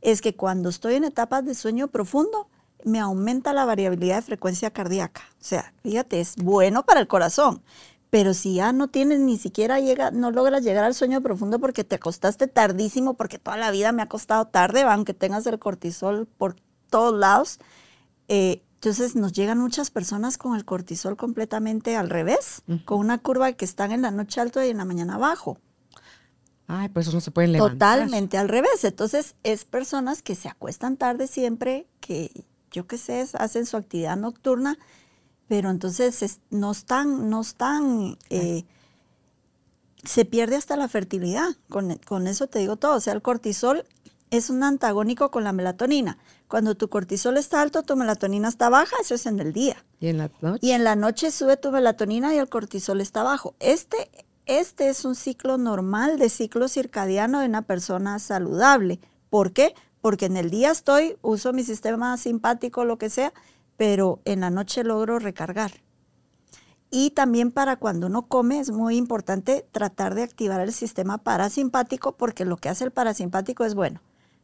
[0.00, 2.48] es que cuando estoy en etapas de sueño profundo,
[2.84, 5.22] me aumenta la variabilidad de frecuencia cardíaca.
[5.40, 7.62] O sea, fíjate, es bueno para el corazón.
[8.10, 11.84] Pero si ya no tienes ni siquiera llega, no logras llegar al sueño profundo porque
[11.84, 16.26] te acostaste tardísimo, porque toda la vida me ha costado tarde, aunque tengas el cortisol
[16.26, 16.56] por
[16.88, 17.58] todos lados,
[18.28, 23.52] eh, entonces nos llegan muchas personas con el cortisol completamente al revés, con una curva
[23.54, 25.58] que están en la noche alto y en la mañana bajo.
[26.68, 27.98] Ay, pues eso no se pueden levantar.
[27.98, 28.84] Totalmente al revés.
[28.84, 34.16] Entonces es personas que se acuestan tarde siempre, que yo qué sé, hacen su actividad
[34.16, 34.78] nocturna,
[35.48, 38.64] pero entonces no están, no están, eh,
[40.04, 41.48] se pierde hasta la fertilidad.
[41.68, 42.94] Con, con eso te digo todo.
[42.94, 43.84] O sea, el cortisol
[44.30, 46.18] es un antagónico con la melatonina.
[46.48, 49.84] Cuando tu cortisol está alto, tu melatonina está baja, eso es en el día.
[50.00, 50.66] ¿Y en la noche?
[50.66, 53.54] Y en la noche sube tu melatonina y el cortisol está bajo.
[53.60, 54.10] Este,
[54.46, 59.00] este es un ciclo normal de ciclo circadiano de una persona saludable.
[59.30, 59.74] ¿Por qué?
[60.00, 63.32] Porque en el día estoy, uso mi sistema simpático, lo que sea,
[63.76, 65.72] pero en la noche logro recargar.
[66.90, 72.16] Y también para cuando uno come es muy importante tratar de activar el sistema parasimpático
[72.16, 74.00] porque lo que hace el parasimpático es bueno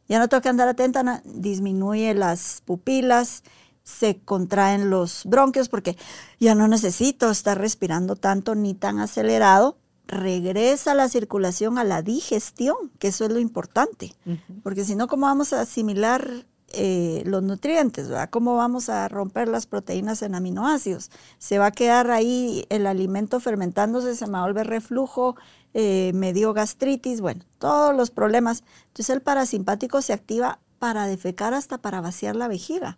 [0.07, 3.43] ya no tengo que andar atenta, disminuye las pupilas,
[3.83, 5.95] se contraen los bronquios porque
[6.39, 9.77] ya no necesito estar respirando tanto ni tan acelerado.
[10.07, 14.13] Regresa la circulación a la digestión, que eso es lo importante,
[14.61, 16.45] porque si no, ¿cómo vamos a asimilar
[16.75, 18.09] eh, los nutrientes?
[18.29, 21.11] ¿Cómo vamos a romper las proteínas en aminoácidos?
[21.37, 25.35] Se va a quedar ahí el alimento fermentándose, se me va a volver reflujo,
[25.73, 28.63] eh, me dio gastritis, bueno, todos los problemas.
[28.87, 32.97] Entonces el parasimpático se activa para defecar hasta para vaciar la vejiga.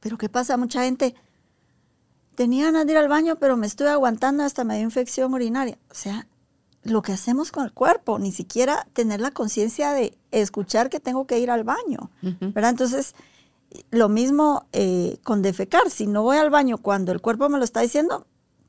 [0.00, 0.56] Pero ¿qué pasa?
[0.56, 1.14] Mucha gente
[2.34, 5.78] tenía ganas de ir al baño, pero me estuve aguantando hasta me dio infección urinaria.
[5.90, 6.26] O sea,
[6.82, 11.26] lo que hacemos con el cuerpo, ni siquiera tener la conciencia de escuchar que tengo
[11.26, 12.70] que ir al baño, ¿verdad?
[12.70, 13.14] Entonces,
[13.90, 15.90] lo mismo eh, con defecar.
[15.90, 18.26] Si no voy al baño cuando el cuerpo me lo está diciendo,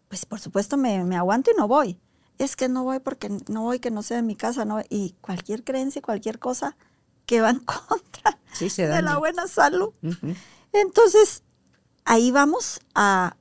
[0.08, 2.00] pues por supuesto me, me aguanto y no voy
[2.38, 5.16] es que no voy porque no voy, que no sea en mi casa, no y
[5.22, 6.76] cualquier creencia, cualquier cosa
[7.26, 9.94] que va en contra de la buena salud.
[10.72, 11.44] Entonces,
[12.06, 13.38] ahí vamos a,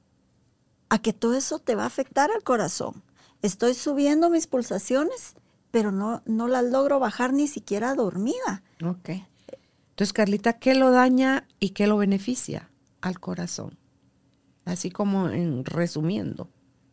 [0.89, 3.03] a que todo eso te va a afectar al corazón.
[3.43, 5.35] Estoy subiendo mis pulsaciones,
[5.71, 8.63] pero no, no las logro bajar ni siquiera dormida.
[8.85, 9.11] Ok.
[9.91, 12.71] Entonces, Carlita, ¿qué lo daña y qué lo beneficia
[13.01, 13.79] al corazón?
[14.65, 16.49] Así como en resumiendo.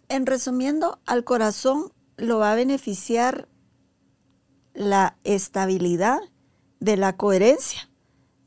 [0.09, 3.47] En resumiendo, al corazón lo va a beneficiar
[4.73, 6.19] la estabilidad
[6.79, 7.89] de la coherencia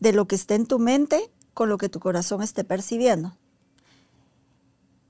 [0.00, 3.36] de lo que esté en tu mente con lo que tu corazón esté percibiendo.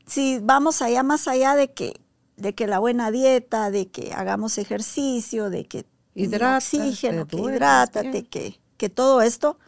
[0.06, 2.00] Si vamos allá más allá de que,
[2.42, 5.86] de que la buena dieta, de que hagamos ejercicio, de que
[6.56, 9.58] oxígeno, que hidrátate, que, que todo esto,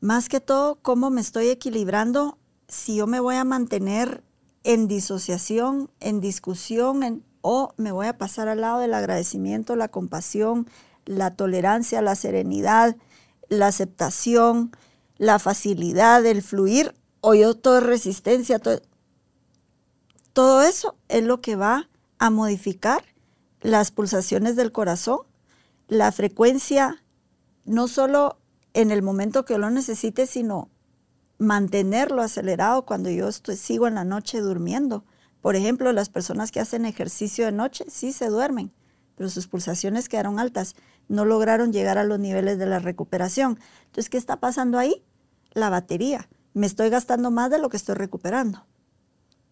[0.00, 4.24] más que todo, cómo me estoy equilibrando si yo me voy a mantener
[4.64, 10.68] en disociación, en discusión, o me voy a pasar al lado del agradecimiento, la compasión,
[11.04, 12.96] la tolerancia, la serenidad,
[13.48, 14.72] la aceptación,
[15.16, 18.80] la facilidad, el fluir, o yo todo resistencia, todo,
[20.38, 21.88] todo eso es lo que va
[22.20, 23.02] a modificar
[23.60, 25.22] las pulsaciones del corazón,
[25.88, 27.02] la frecuencia,
[27.64, 28.38] no solo
[28.72, 30.70] en el momento que lo necesite, sino
[31.38, 35.04] mantenerlo acelerado cuando yo estoy, sigo en la noche durmiendo.
[35.40, 38.70] Por ejemplo, las personas que hacen ejercicio de noche sí se duermen,
[39.16, 40.76] pero sus pulsaciones quedaron altas,
[41.08, 43.58] no lograron llegar a los niveles de la recuperación.
[43.86, 45.04] Entonces, ¿qué está pasando ahí?
[45.50, 46.28] La batería.
[46.54, 48.67] Me estoy gastando más de lo que estoy recuperando.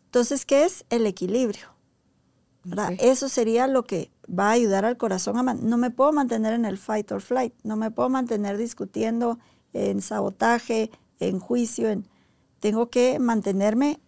[0.06, 1.76] Entonces, ¿qué es el equilibrio?
[2.98, 6.64] Eso sería lo que va a ayudar al corazón a no me puedo mantener en
[6.64, 9.38] el fight or flight, no me puedo mantener discutiendo
[9.72, 10.90] en sabotaje,
[11.20, 12.06] en juicio, en,
[12.58, 14.00] tengo que mantenerme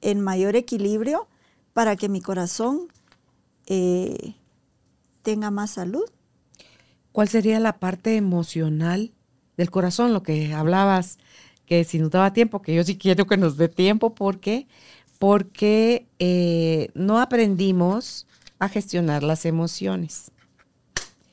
[0.00, 1.26] en mayor equilibrio
[1.72, 2.88] para que mi corazón
[3.66, 4.34] eh,
[5.22, 6.04] tenga más salud.
[7.12, 9.12] ¿Cuál sería la parte emocional
[9.56, 10.12] del corazón?
[10.12, 11.18] Lo que hablabas,
[11.64, 14.68] que si no daba tiempo, que yo sí quiero que nos dé tiempo, ¿por qué?
[15.18, 18.26] Porque eh, no aprendimos
[18.58, 20.30] a gestionar las emociones.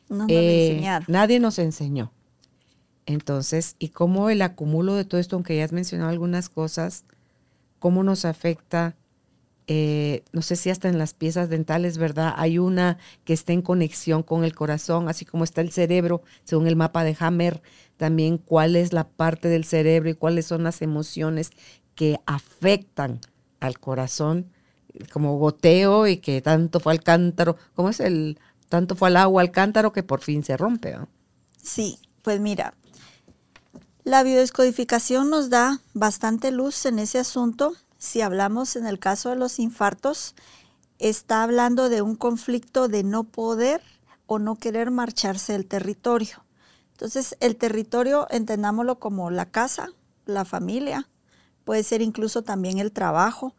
[0.09, 2.11] No eh, nadie nos enseñó.
[3.05, 7.03] Entonces, y cómo el acumulo de todo esto, aunque ya has mencionado algunas cosas,
[7.79, 8.95] cómo nos afecta,
[9.67, 12.34] eh, no sé si hasta en las piezas dentales, ¿verdad?
[12.38, 16.67] Hay una que está en conexión con el corazón, así como está el cerebro, según
[16.67, 17.61] el mapa de Hammer,
[17.97, 21.51] también cuál es la parte del cerebro y cuáles son las emociones
[21.95, 23.19] que afectan
[23.66, 24.51] al corazón,
[25.11, 28.39] como goteo y que tanto fue al cántaro, ¿cómo es el
[28.70, 30.97] tanto fue al agua al cántaro que por fin se rompe?
[31.61, 32.74] Sí, pues mira,
[34.03, 37.74] la biodescodificación nos da bastante luz en ese asunto.
[37.97, 40.36] Si hablamos en el caso de los infartos,
[40.99, 43.82] está hablando de un conflicto de no poder
[44.26, 46.43] o no querer marcharse del territorio.
[46.91, 49.89] Entonces, el territorio, entendámoslo como la casa,
[50.26, 51.09] la familia,
[51.64, 53.55] puede ser incluso también el trabajo.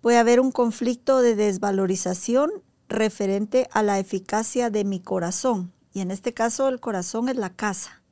[0.00, 2.50] Puede haber un conflicto de desvalorización
[2.88, 5.72] referente a la eficacia de mi corazón.
[5.92, 8.02] Y en este caso, el corazón es la casa.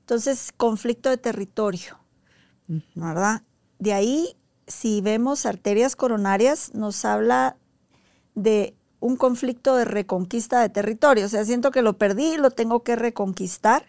[0.00, 1.98] Entonces, conflicto de territorio,
[2.94, 3.42] ¿verdad?
[3.78, 7.56] De ahí, si vemos arterias coronarias, nos habla
[8.34, 11.26] de un conflicto de reconquista de territorio.
[11.26, 13.86] O sea, siento que lo perdí y lo tengo que reconquistar.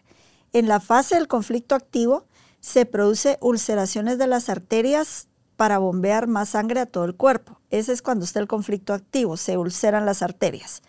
[0.52, 2.26] En la fase del conflicto activo
[2.64, 7.60] se produce ulceraciones de las arterias para bombear más sangre a todo el cuerpo.
[7.72, 10.82] Ese es cuando está el conflicto activo, se ulceran las arterias.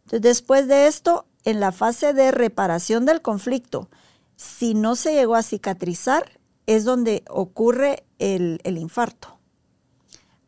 [0.00, 3.88] Entonces, después de esto, en la fase de reparación del conflicto,
[4.36, 9.38] si no se llegó a cicatrizar, es donde ocurre el, infarto.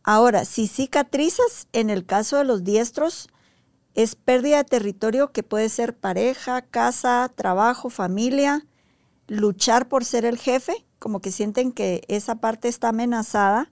[0.02, 3.28] Ahora, si cicatrizas, en el caso de los diestros,
[3.94, 8.66] es pérdida de territorio que puede ser pareja, casa, trabajo, familia,
[9.28, 13.70] luchar por ser el jefe, como que sienten que esa parte está amenazada.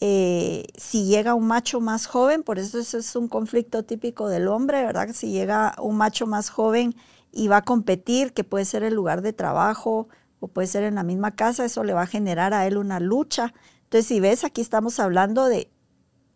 [0.00, 4.48] Eh, si llega un macho más joven, por eso eso es un conflicto típico del
[4.48, 5.08] hombre, ¿verdad?
[5.12, 6.94] Si llega un macho más joven
[7.32, 10.08] y va a competir, que puede ser el lugar de trabajo
[10.40, 12.98] o puede ser en la misma casa, eso le va a generar a él una
[12.98, 13.52] lucha.
[13.84, 15.70] Entonces, si ves, aquí estamos hablando de,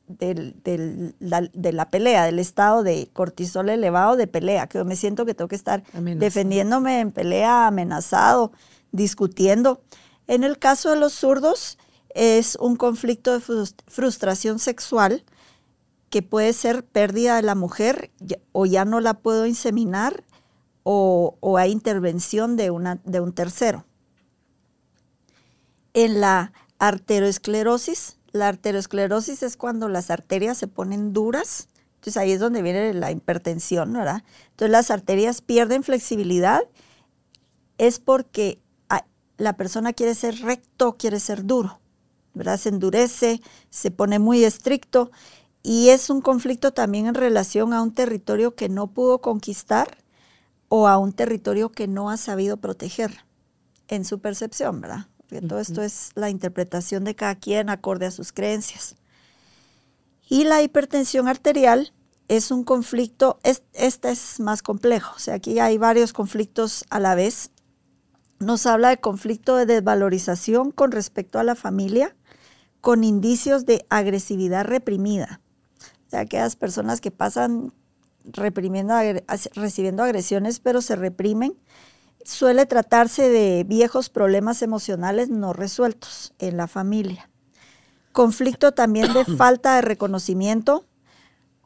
[0.07, 5.35] de la pelea, del estado de cortisol elevado de pelea, que yo me siento que
[5.35, 8.53] tengo que estar defendiéndome en pelea, amenazado,
[8.93, 9.81] discutiendo.
[10.27, 11.79] En el caso de los zurdos,
[12.15, 15.25] es un conflicto de frustración sexual
[16.11, 18.13] que puede ser pérdida de la mujer
[18.53, 20.23] o ya no la puedo inseminar
[20.85, 23.85] o, hay intervención de, una, de un tercero.
[25.93, 32.41] En la arteriosclerosis, la arteriosclerosis es cuando las arterias se ponen duras, entonces ahí es
[32.41, 34.25] donde viene la hipertensión, ¿verdad?
[34.51, 36.63] Entonces las arterias pierden flexibilidad,
[37.79, 38.61] es porque
[39.37, 41.81] la persona quiere ser recto, quiere ser duro,
[42.35, 42.59] ¿verdad?
[42.59, 45.13] Se endurece, se pone muy estricto
[45.63, 49.99] y es un conflicto también en relación a un territorio que no pudo conquistar
[50.69, 53.25] o a un territorio que no ha sabido proteger
[53.87, 55.07] en su percepción, ¿verdad?
[55.29, 58.97] Porque todo esto es la interpretación de cada quien acorde a sus creencias.
[60.29, 61.93] Y la hipertensión arterial
[62.29, 67.15] es un conflicto, este es más complejo, o sea, aquí hay varios conflictos a la
[67.15, 67.51] vez.
[68.39, 72.17] Nos habla de conflicto de desvalorización con respecto a la familia,
[72.81, 75.41] con indicios de agresividad reprimida.
[76.07, 77.73] O sea, aquellas personas que pasan
[78.25, 78.95] reprimiendo,
[79.55, 81.55] recibiendo agresiones, pero se reprimen,
[82.25, 87.31] suele tratarse de viejos problemas emocionales no resueltos en la familia.
[88.13, 90.85] Conflicto también de falta de reconocimiento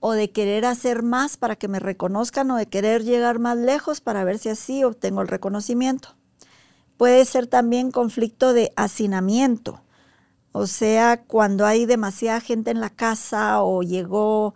[0.00, 4.00] o de querer hacer más para que me reconozcan o de querer llegar más lejos
[4.00, 6.16] para ver si así obtengo el reconocimiento.
[6.96, 9.82] Puede ser también conflicto de hacinamiento,
[10.52, 14.54] o sea, cuando hay demasiada gente en la casa o llegó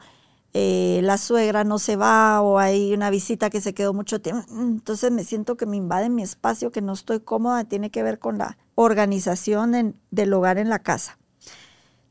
[0.54, 4.44] eh, la suegra no se va o hay una visita que se quedó mucho tiempo,
[4.50, 8.18] entonces me siento que me invaden mi espacio, que no estoy cómoda, tiene que ver
[8.18, 11.18] con la organización del hogar en la casa.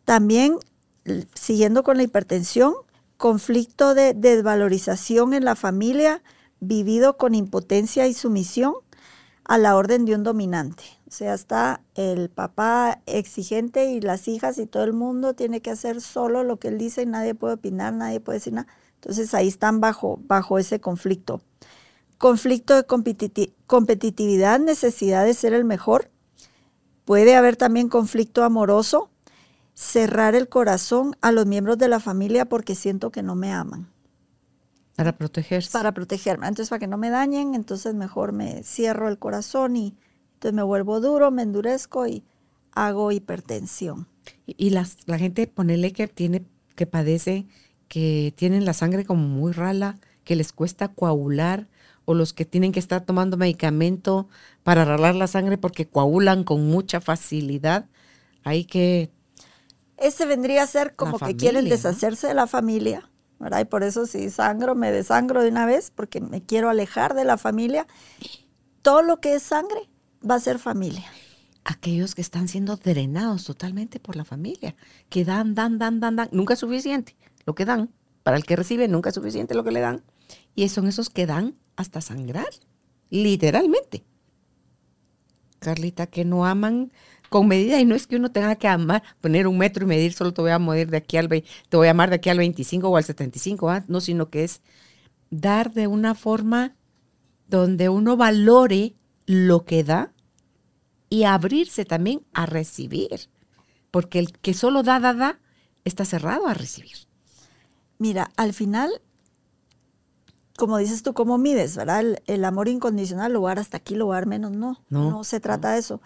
[0.06, 0.58] También,
[1.36, 2.74] siguiendo con la hipertensión,
[3.18, 6.24] conflicto de desvalorización en la familia
[6.60, 8.74] vivido con impotencia y sumisión
[9.44, 11.01] a la orden de un dominante.
[11.12, 15.70] O sea, está el papá exigente y las hijas y todo el mundo tiene que
[15.70, 18.70] hacer solo lo que él dice y nadie puede opinar, nadie puede decir nada.
[18.96, 21.42] Entonces ahí están bajo, bajo ese conflicto.
[22.18, 26.10] Conflicto de competitividad, necesidad de ser el mejor.
[27.04, 29.10] Puede haber también conflicto amoroso,
[29.74, 33.92] cerrar el corazón a los miembros de la familia porque siento que no me aman.
[34.96, 35.72] Para protegerse.
[35.74, 36.48] Para protegerme.
[36.48, 39.98] Entonces, para que no me dañen, entonces mejor me cierro el corazón y
[40.42, 42.24] entonces me vuelvo duro, me endurezco y
[42.72, 44.08] hago hipertensión.
[44.48, 44.86] Y, la
[45.20, 46.44] gente, ponele que tiene,
[46.76, 47.46] que padece,
[47.88, 51.68] que tienen la sangre como muy rala, que les cuesta coagular,
[52.06, 54.30] o los que tienen que estar tomando medicamento
[54.64, 57.86] para ralar la sangre porque coagulan con mucha facilidad,
[58.44, 59.12] hay que...
[59.98, 63.60] Ese vendría a ser como que quieren deshacerse de la familia, ¿verdad?
[63.60, 67.26] Y por eso si sangro, me desangro de una vez porque me quiero alejar de
[67.26, 67.86] la familia.
[68.82, 69.91] Todo lo que es sangre
[70.28, 71.06] va a ser familia.
[71.64, 74.76] Aquellos que están siendo drenados totalmente por la familia,
[75.10, 77.16] que dan, dan, dan, dan, dan, nunca es suficiente
[77.46, 77.92] lo que dan.
[78.24, 80.04] Para el que recibe nunca es suficiente lo que le dan.
[80.56, 82.50] Y son esos que dan hasta sangrar,
[83.10, 84.04] literalmente.
[85.60, 86.92] Carlita, que no aman
[87.30, 90.14] con medida y no es que uno tenga que amar, poner un metro y medir,
[90.14, 92.40] solo te voy a medir de aquí al te voy a amar de aquí al
[92.40, 93.86] 25 o al 75, ¿ah?
[93.88, 94.62] no, sino que es
[95.30, 96.76] dar de una forma
[97.48, 98.96] donde uno valore
[99.32, 100.12] lo que da
[101.10, 103.30] y abrirse también a recibir.
[103.90, 105.40] Porque el que solo da, da, da,
[105.84, 107.08] está cerrado a recibir.
[107.98, 109.02] Mira, al final,
[110.58, 112.04] como dices tú, ¿cómo mides, verdad?
[112.26, 114.78] El, amor incondicional, lugar hasta aquí, lugar menos, no.
[114.90, 116.02] No, se trata de eso.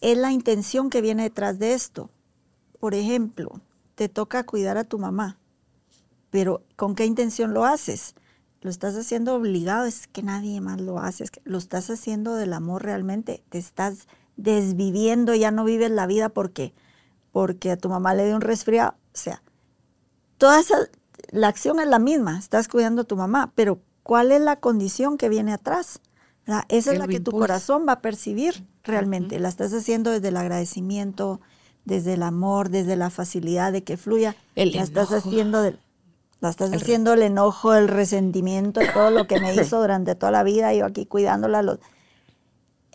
[0.00, 2.10] Es la intención que viene detrás de esto.
[2.80, 3.60] Por ejemplo,
[3.94, 5.38] te toca cuidar a tu mamá,
[6.30, 8.14] pero ¿con qué intención lo haces?
[8.66, 12.34] Lo estás haciendo obligado, es que nadie más lo hace, es que lo estás haciendo
[12.34, 16.74] del amor realmente, te estás desviviendo, ya no vives la vida porque,
[17.30, 19.40] porque a tu mamá le dio un resfriado, o sea,
[20.36, 20.74] toda esa,
[21.30, 25.16] la acción es la misma, estás cuidando a tu mamá, pero ¿cuál es la condición
[25.16, 26.00] que viene atrás?
[26.68, 30.36] Esa es la que tu corazón va a percibir realmente, la estás haciendo desde el
[30.36, 31.40] agradecimiento,
[31.84, 35.78] desde el amor, desde la facilidad de que fluya, la estás haciendo del
[36.40, 40.42] la estás haciendo el enojo, el resentimiento, todo lo que me hizo durante toda la
[40.42, 41.78] vida, yo aquí cuidándola.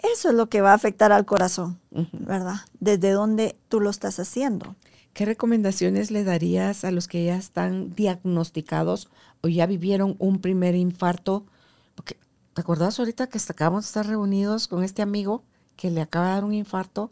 [0.03, 1.79] Eso es lo que va a afectar al corazón,
[2.11, 2.55] ¿verdad?
[2.79, 4.75] Desde dónde tú lo estás haciendo.
[5.13, 9.09] ¿Qué recomendaciones le darías a los que ya están diagnosticados
[9.41, 11.45] o ya vivieron un primer infarto?
[11.95, 12.17] Porque,
[12.53, 15.43] ¿te acordás ahorita que acabamos de estar reunidos con este amigo
[15.75, 17.11] que le acaba de dar un infarto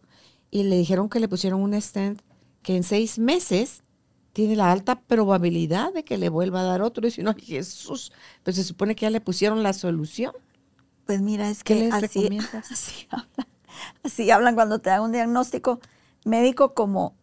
[0.50, 2.22] y le dijeron que le pusieron un stent
[2.62, 3.84] que en seis meses
[4.40, 7.06] tiene la alta probabilidad de que le vuelva a dar otro.
[7.06, 10.32] Y si no, Jesús, pues se supone que ya le pusieron la solución.
[11.06, 12.30] Pues mira, es que así,
[14.04, 15.82] así, hablan, cuando te dan un diagnóstico
[16.24, 17.16] médico como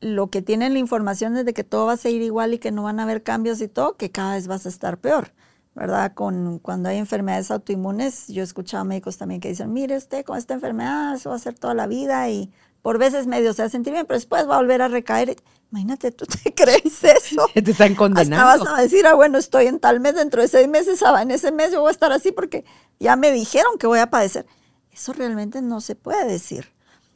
[0.00, 2.72] lo que tienen la información es de que todo va a seguir igual y que
[2.72, 5.32] no van a haber cambios y todo, que cada vez vas a estar peor,
[5.76, 6.12] ¿verdad?
[6.12, 10.36] Con, cuando hay enfermedades autoinmunes, yo he escuchado médicos también que dicen, mire usted con
[10.36, 12.50] esta enfermedad, eso va a ser toda la vida y
[12.82, 15.36] por veces medio se va a sentir bien, pero después va a volver a recaer.
[15.70, 17.46] Imagínate, ¿tú te crees eso?
[17.54, 18.46] Te están condenando.
[18.46, 21.22] Hasta vas a decir, ah, bueno, estoy en tal mes, dentro de seis meses, ah,
[21.22, 22.64] en ese mes yo voy a estar así porque
[23.00, 24.46] ya me dijeron que voy a padecer.
[24.92, 26.72] Eso realmente no se puede decir.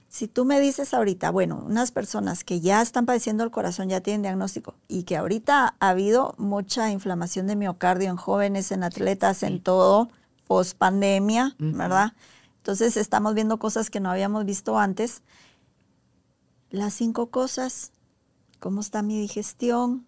[0.09, 4.01] Si tú me dices ahorita, bueno, unas personas que ya están padeciendo el corazón, ya
[4.01, 9.43] tienen diagnóstico, y que ahorita ha habido mucha inflamación de miocardio en jóvenes, en atletas,
[9.43, 10.09] en todo,
[10.47, 12.15] post pandemia, ¿verdad?
[12.59, 15.23] Entonces estamos viendo cosas que no habíamos visto antes.
[16.71, 17.93] Las cinco cosas,
[18.59, 20.07] cómo está mi digestión,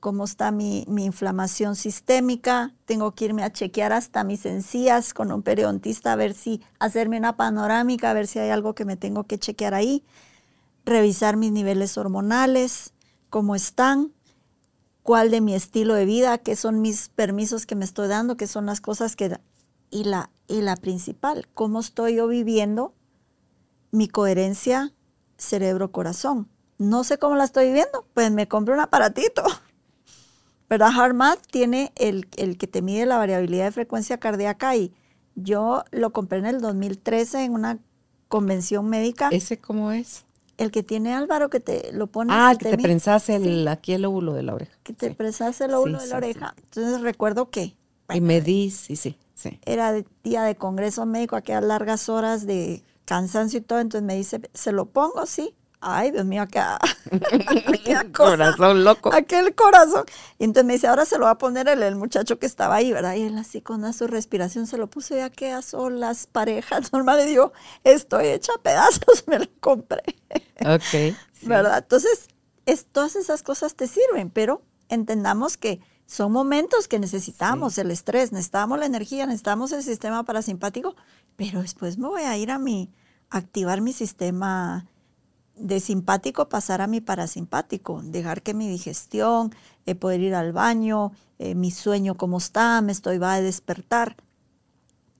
[0.00, 5.30] cómo está mi, mi, inflamación sistémica, tengo que irme a chequear hasta mis encías con
[5.30, 8.96] un periodontista a ver si, hacerme una panorámica, a ver si hay algo que me
[8.96, 10.02] tengo que chequear ahí,
[10.86, 12.94] revisar mis niveles hormonales,
[13.28, 14.12] cómo están,
[15.02, 18.46] cuál de mi estilo de vida, qué son mis permisos que me estoy dando, qué
[18.46, 19.38] son las cosas que...
[19.90, 22.94] Y la, y la principal, cómo estoy yo viviendo
[23.90, 24.92] mi coherencia
[25.40, 26.48] cerebro-corazón.
[26.78, 29.42] No sé cómo la estoy viviendo, pues me compré un aparatito
[30.70, 30.92] ¿verdad?
[30.96, 34.94] HeartMath tiene el, el, que te mide la variabilidad de frecuencia cardíaca y
[35.34, 37.78] yo lo compré en el 2013 en una
[38.28, 39.28] convención médica.
[39.32, 40.24] ¿Ese cómo es?
[40.58, 42.32] El que tiene Álvaro, que te lo pone.
[42.32, 44.72] Ah, que te, prensas el, aquí el óvulo de la oreja.
[44.84, 46.54] Que te prensas el óvulo de la oreja.
[46.62, 47.74] Entonces recuerdo que.
[48.12, 49.58] y me di, sí, sí, sí.
[49.64, 53.80] Era día de congreso médico, aquellas largas horas de cansancio y todo.
[53.80, 55.26] Entonces me dice, ¿se lo pongo?
[55.26, 56.78] Sí ay, Dios mío, acá.
[58.16, 59.12] corazón loco.
[59.12, 60.04] Aquel corazón.
[60.38, 62.76] Y entonces me dice, ahora se lo va a poner el, el, muchacho que estaba
[62.76, 63.14] ahí, ¿verdad?
[63.14, 66.92] Y él así con su respiración se lo puso, ya que a las parejas.
[66.92, 67.52] Normal le digo,
[67.84, 70.02] estoy hecha pedazos, me lo compré.
[70.60, 71.16] Ok.
[71.42, 71.78] ¿Verdad?
[71.78, 72.28] Entonces,
[72.66, 78.32] es, todas esas cosas te sirven, pero entendamos que son momentos que necesitamos el estrés,
[78.32, 80.96] necesitamos la energía, necesitamos el sistema parasimpático,
[81.36, 82.90] pero después me voy a ir a mi,
[83.30, 84.86] activar mi sistema
[85.56, 89.54] de simpático pasar a mi parasimpático, dejar que mi digestión,
[89.86, 94.16] eh, poder ir al baño, eh, mi sueño cómo está, me estoy va a despertar.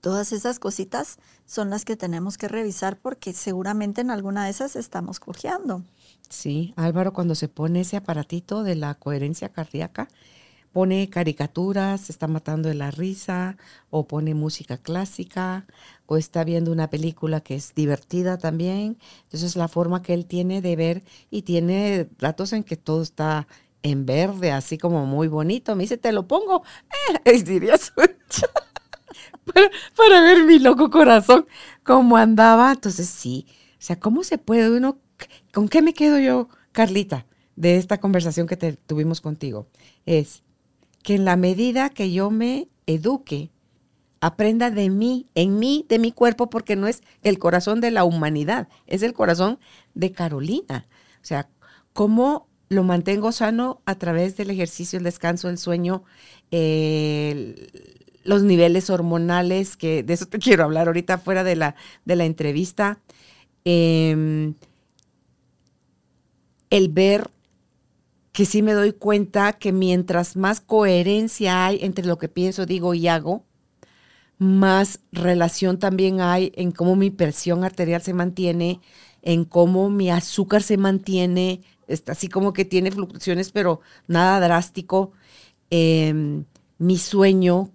[0.00, 4.76] Todas esas cositas son las que tenemos que revisar porque seguramente en alguna de esas
[4.76, 5.82] estamos cojeando.
[6.30, 10.08] Sí, Álvaro, cuando se pone ese aparatito de la coherencia cardíaca,
[10.72, 13.56] pone caricaturas, está matando de la risa,
[13.90, 15.66] o pone música clásica,
[16.06, 18.98] o está viendo una película que es divertida también.
[19.24, 23.46] Entonces, la forma que él tiene de ver y tiene datos en que todo está
[23.82, 25.74] en verde, así como muy bonito.
[25.74, 26.62] Me dice, te lo pongo.
[27.24, 27.74] Eh, diría
[29.44, 31.46] para, para ver mi loco corazón,
[31.82, 32.72] cómo andaba.
[32.72, 33.46] Entonces, sí.
[33.72, 34.98] O sea, ¿cómo se puede uno?
[35.52, 39.66] ¿Con qué me quedo yo, Carlita, de esta conversación que te, tuvimos contigo?
[40.06, 40.42] Es
[41.02, 43.50] que en la medida que yo me eduque,
[44.20, 48.04] aprenda de mí, en mí, de mi cuerpo, porque no es el corazón de la
[48.04, 49.58] humanidad, es el corazón
[49.94, 50.86] de Carolina.
[51.22, 51.48] O sea,
[51.92, 56.04] cómo lo mantengo sano a través del ejercicio, el descanso, el sueño,
[56.50, 61.74] los niveles hormonales, que de eso te quiero hablar ahorita fuera de la,
[62.04, 63.00] de la entrevista.
[63.64, 64.54] Em,
[66.70, 67.30] el ver
[68.32, 72.94] que sí me doy cuenta que mientras más coherencia hay entre lo que pienso, digo
[72.94, 73.44] y hago,
[74.38, 78.80] más relación también hay en cómo mi presión arterial se mantiene,
[79.22, 85.12] en cómo mi azúcar se mantiene, está así como que tiene fluctuaciones, pero nada drástico.
[85.70, 86.44] Em,
[86.78, 87.70] mi sueño,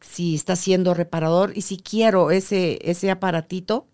[0.00, 3.86] si está siendo reparador y si quiero ese, ese aparatito,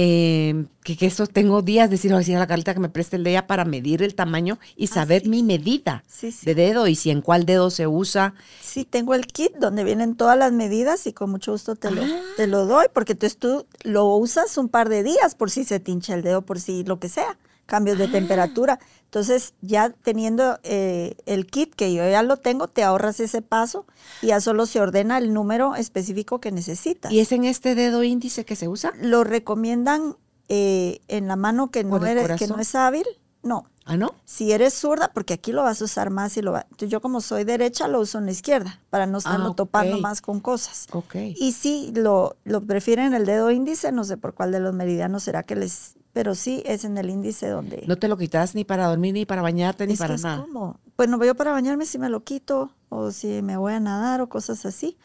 [0.00, 3.24] eh, que, que, eso tengo días de decir, a la Carlita que me preste el
[3.24, 6.04] día para medir el tamaño y ah, saber mi medida
[6.42, 8.32] de dedo y si en cuál dedo se usa.
[8.62, 12.02] Sí, tengo el kit donde vienen todas las medidas y con mucho gusto te lo,
[12.36, 15.80] te lo doy, porque entonces tú lo usas un par de días por si se
[15.80, 17.36] tincha el dedo, por si lo que sea
[17.66, 18.12] cambios de ah.
[18.12, 18.78] temperatura.
[19.08, 23.86] Entonces, ya teniendo eh, el kit que yo ya lo tengo, te ahorras ese paso
[24.20, 27.10] y ya solo se ordena el número específico que necesitas.
[27.10, 28.92] ¿Y es en este dedo índice que se usa?
[29.00, 30.16] Lo recomiendan
[30.50, 33.06] eh, en la mano que no, que no es hábil.
[33.42, 33.64] No.
[33.88, 34.14] ¿Ah, no?
[34.24, 36.66] Si eres zurda, porque aquí lo vas a usar más y lo va.
[36.78, 40.20] Yo como soy derecha, lo uso en la izquierda para no estarlo ah, topando más
[40.20, 40.86] con cosas.
[40.92, 41.14] Ok.
[41.14, 45.22] Y si lo, lo prefieren el dedo índice, no sé por cuál de los meridianos
[45.22, 47.84] será que les pero sí es en el índice donde...
[47.86, 50.40] No te lo quitas ni para dormir, ni para bañarte, ni para nada.
[50.40, 54.20] Como, bueno, yo para bañarme sí me lo quito, o si me voy a nadar
[54.20, 54.98] o cosas así,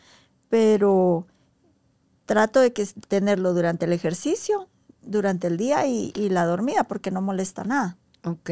[0.49, 1.27] pero
[2.25, 4.69] trato de que tenerlo durante el ejercicio,
[5.01, 7.97] durante el día y, la dormida, porque no molesta nada.
[8.25, 8.51] Ok,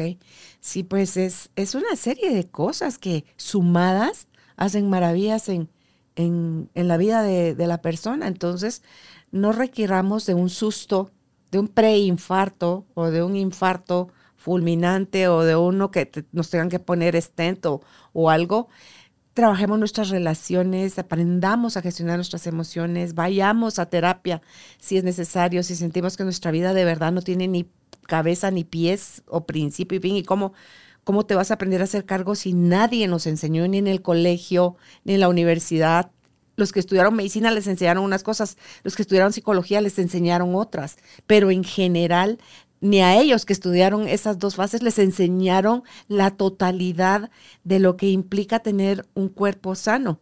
[0.60, 5.70] sí, pues es, es una serie de cosas que sumadas hacen maravillas en,
[6.16, 8.28] en, la vida de, de la persona.
[8.28, 8.82] Entonces,
[9.30, 11.10] no requiramos de un susto
[11.52, 16.80] de un preinfarto o de un infarto fulminante o de uno que nos tengan que
[16.80, 18.68] poner stent o, algo,
[19.34, 24.42] trabajemos nuestras relaciones, aprendamos a gestionar nuestras emociones, vayamos a terapia
[24.78, 27.70] si es necesario, si sentimos que nuestra vida de verdad no tiene ni
[28.06, 30.52] cabeza ni pies o principio y fin, y cómo,
[31.04, 34.02] cómo te vas a aprender a hacer cargo si nadie nos enseñó ni en el
[34.02, 36.10] colegio, ni en la universidad,
[36.56, 40.98] Los que estudiaron medicina les enseñaron unas cosas, los que estudiaron psicología les enseñaron otras,
[41.26, 42.38] pero en general
[42.82, 47.30] ni a ellos que estudiaron esas dos fases les enseñaron la totalidad
[47.64, 50.20] de lo que implica tener un cuerpo sano.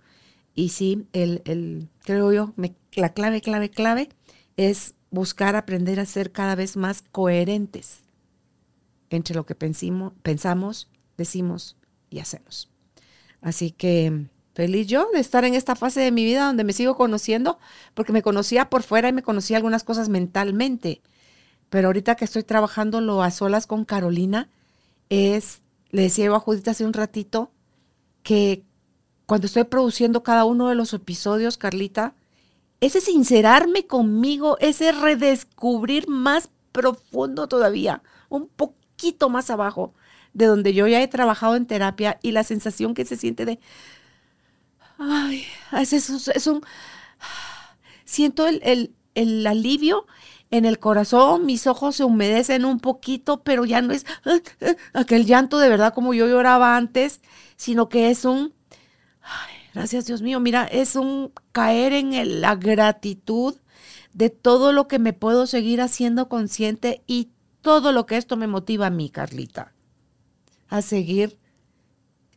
[0.54, 2.54] Y sí, el, el creo yo,
[2.92, 4.10] la clave, clave, clave
[4.56, 8.00] es buscar aprender a ser cada vez más coherentes
[9.10, 11.76] entre lo que pensamos, decimos
[12.10, 12.70] y hacemos.
[13.40, 16.96] Así que feliz yo de estar en esta fase de mi vida donde me sigo
[16.96, 17.58] conociendo,
[17.94, 21.02] porque me conocía por fuera y me conocía algunas cosas mentalmente
[21.70, 24.50] pero ahorita que estoy trabajando lo a solas con Carolina,
[25.08, 27.52] es, le decía yo a Judith hace un ratito,
[28.22, 28.64] que
[29.24, 32.14] cuando estoy produciendo cada uno de los episodios, Carlita,
[32.80, 39.94] ese sincerarme conmigo, ese redescubrir más profundo todavía, un poquito más abajo
[40.32, 43.58] de donde yo ya he trabajado en terapia y la sensación que se siente de,
[44.98, 46.62] ay, es, es, un,
[48.04, 50.06] siento el, el, el alivio
[50.50, 54.74] en el corazón, mis ojos se humedecen un poquito, pero ya no es ah, ah,
[54.94, 57.20] aquel llanto de verdad como yo lloraba antes,
[57.56, 58.52] sino que es un,
[59.74, 63.56] gracias Dios mío, mira, es un caer en la gratitud
[64.12, 68.46] de todo lo que me puedo seguir haciendo consciente y todo lo que esto me
[68.46, 69.72] motiva a mí, Carlita,
[70.68, 71.38] a seguir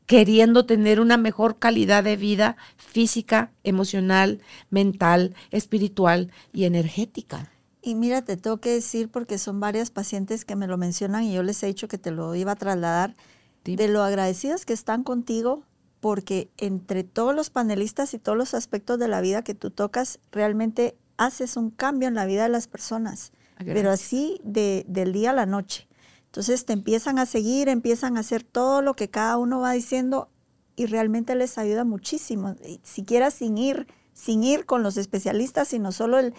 [0.06, 7.52] queriendo tener una mejor calidad de vida física, emocional, mental, espiritual y energética.
[7.82, 11.34] Y mira, te tengo que decir, porque son varias pacientes que me lo mencionan y
[11.34, 13.16] yo les he dicho que te lo iba a trasladar,
[13.64, 15.64] de lo agradecidas que están contigo,
[16.04, 20.20] porque entre todos los panelistas y todos los aspectos de la vida que tú tocas,
[20.34, 25.30] realmente haces un cambio en la vida de las personas, pero así de, del día
[25.30, 25.88] a la noche.
[26.26, 30.28] Entonces te empiezan a seguir, empiezan a hacer todo lo que cada uno va diciendo
[30.76, 36.20] y realmente les ayuda muchísimo, siquiera sin ir, sin ir con los especialistas, sino solo
[36.20, 36.34] el,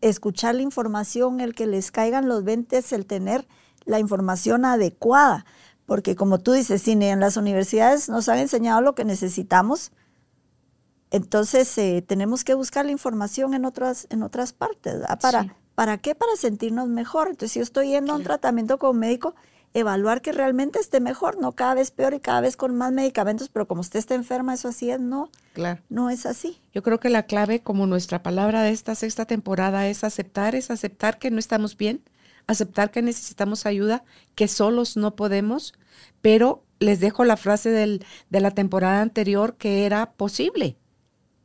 [0.00, 3.48] escuchar la información, el que les caigan los 20, el tener
[3.84, 5.44] la información adecuada.
[5.86, 9.92] Porque como tú dices, si en las universidades nos han enseñado lo que necesitamos,
[11.10, 14.96] entonces eh, tenemos que buscar la información en otras, en otras partes.
[15.20, 16.14] ¿Para, ¿Para qué?
[16.14, 17.28] Para sentirnos mejor.
[17.28, 19.34] Entonces, si yo estoy yendo a un tratamiento como médico,
[19.74, 23.48] evaluar que realmente esté mejor, no cada vez peor y cada vez con más medicamentos,
[23.48, 25.30] pero como usted está enferma, eso así es, no.
[25.52, 25.80] Claro.
[25.88, 26.60] No es así.
[26.74, 30.70] Yo creo que la clave, como nuestra palabra de esta sexta temporada, es aceptar, es
[30.70, 32.02] aceptar que no estamos bien,
[32.46, 35.74] aceptar que necesitamos ayuda, que solos no podemos,
[36.20, 40.76] pero les dejo la frase del, de la temporada anterior que era posible.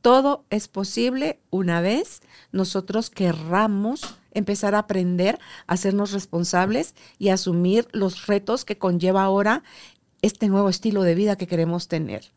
[0.01, 2.21] Todo es posible una vez
[2.51, 9.63] nosotros querramos empezar a aprender a hacernos responsables y asumir los retos que conlleva ahora
[10.21, 12.31] este nuevo estilo de vida que queremos tener.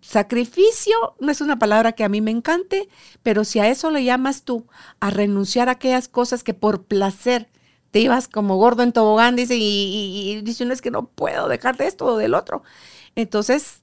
[0.00, 2.88] Sacrificio no es una palabra que a mí me encante,
[3.22, 4.66] pero si a eso le llamas tú,
[5.00, 7.50] a renunciar a aquellas cosas que por placer
[7.90, 11.76] te ibas como gordo en tobogán, dice, y, dice, no es que no puedo dejar
[11.76, 12.62] de esto o del otro.
[13.14, 13.82] Entonces,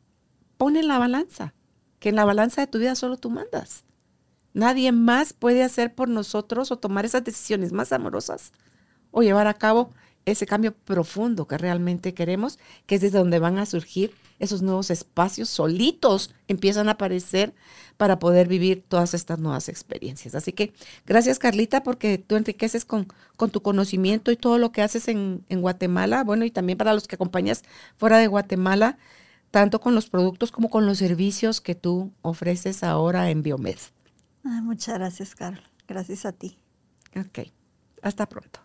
[0.57, 1.53] pon en la balanza,
[1.99, 3.83] que en la balanza de tu vida solo tú mandas.
[4.53, 8.53] Nadie más puede hacer por nosotros o tomar esas decisiones más amorosas
[9.11, 9.91] o llevar a cabo
[10.25, 14.89] ese cambio profundo que realmente queremos, que es desde donde van a surgir esos nuevos
[14.89, 17.53] espacios solitos, empiezan a aparecer
[17.97, 20.35] para poder vivir todas estas nuevas experiencias.
[20.35, 20.73] Así que
[21.05, 23.07] gracias Carlita porque tú enriqueces con,
[23.37, 26.93] con tu conocimiento y todo lo que haces en, en Guatemala, bueno, y también para
[26.93, 27.63] los que acompañas
[27.97, 28.97] fuera de Guatemala,
[29.51, 33.77] tanto con los productos como con los servicios que tú ofreces ahora en Biomed
[34.61, 35.61] muchas gracias, Carol.
[35.87, 36.57] Gracias a ti.
[37.15, 37.51] Ok.
[38.01, 38.64] Hasta pronto.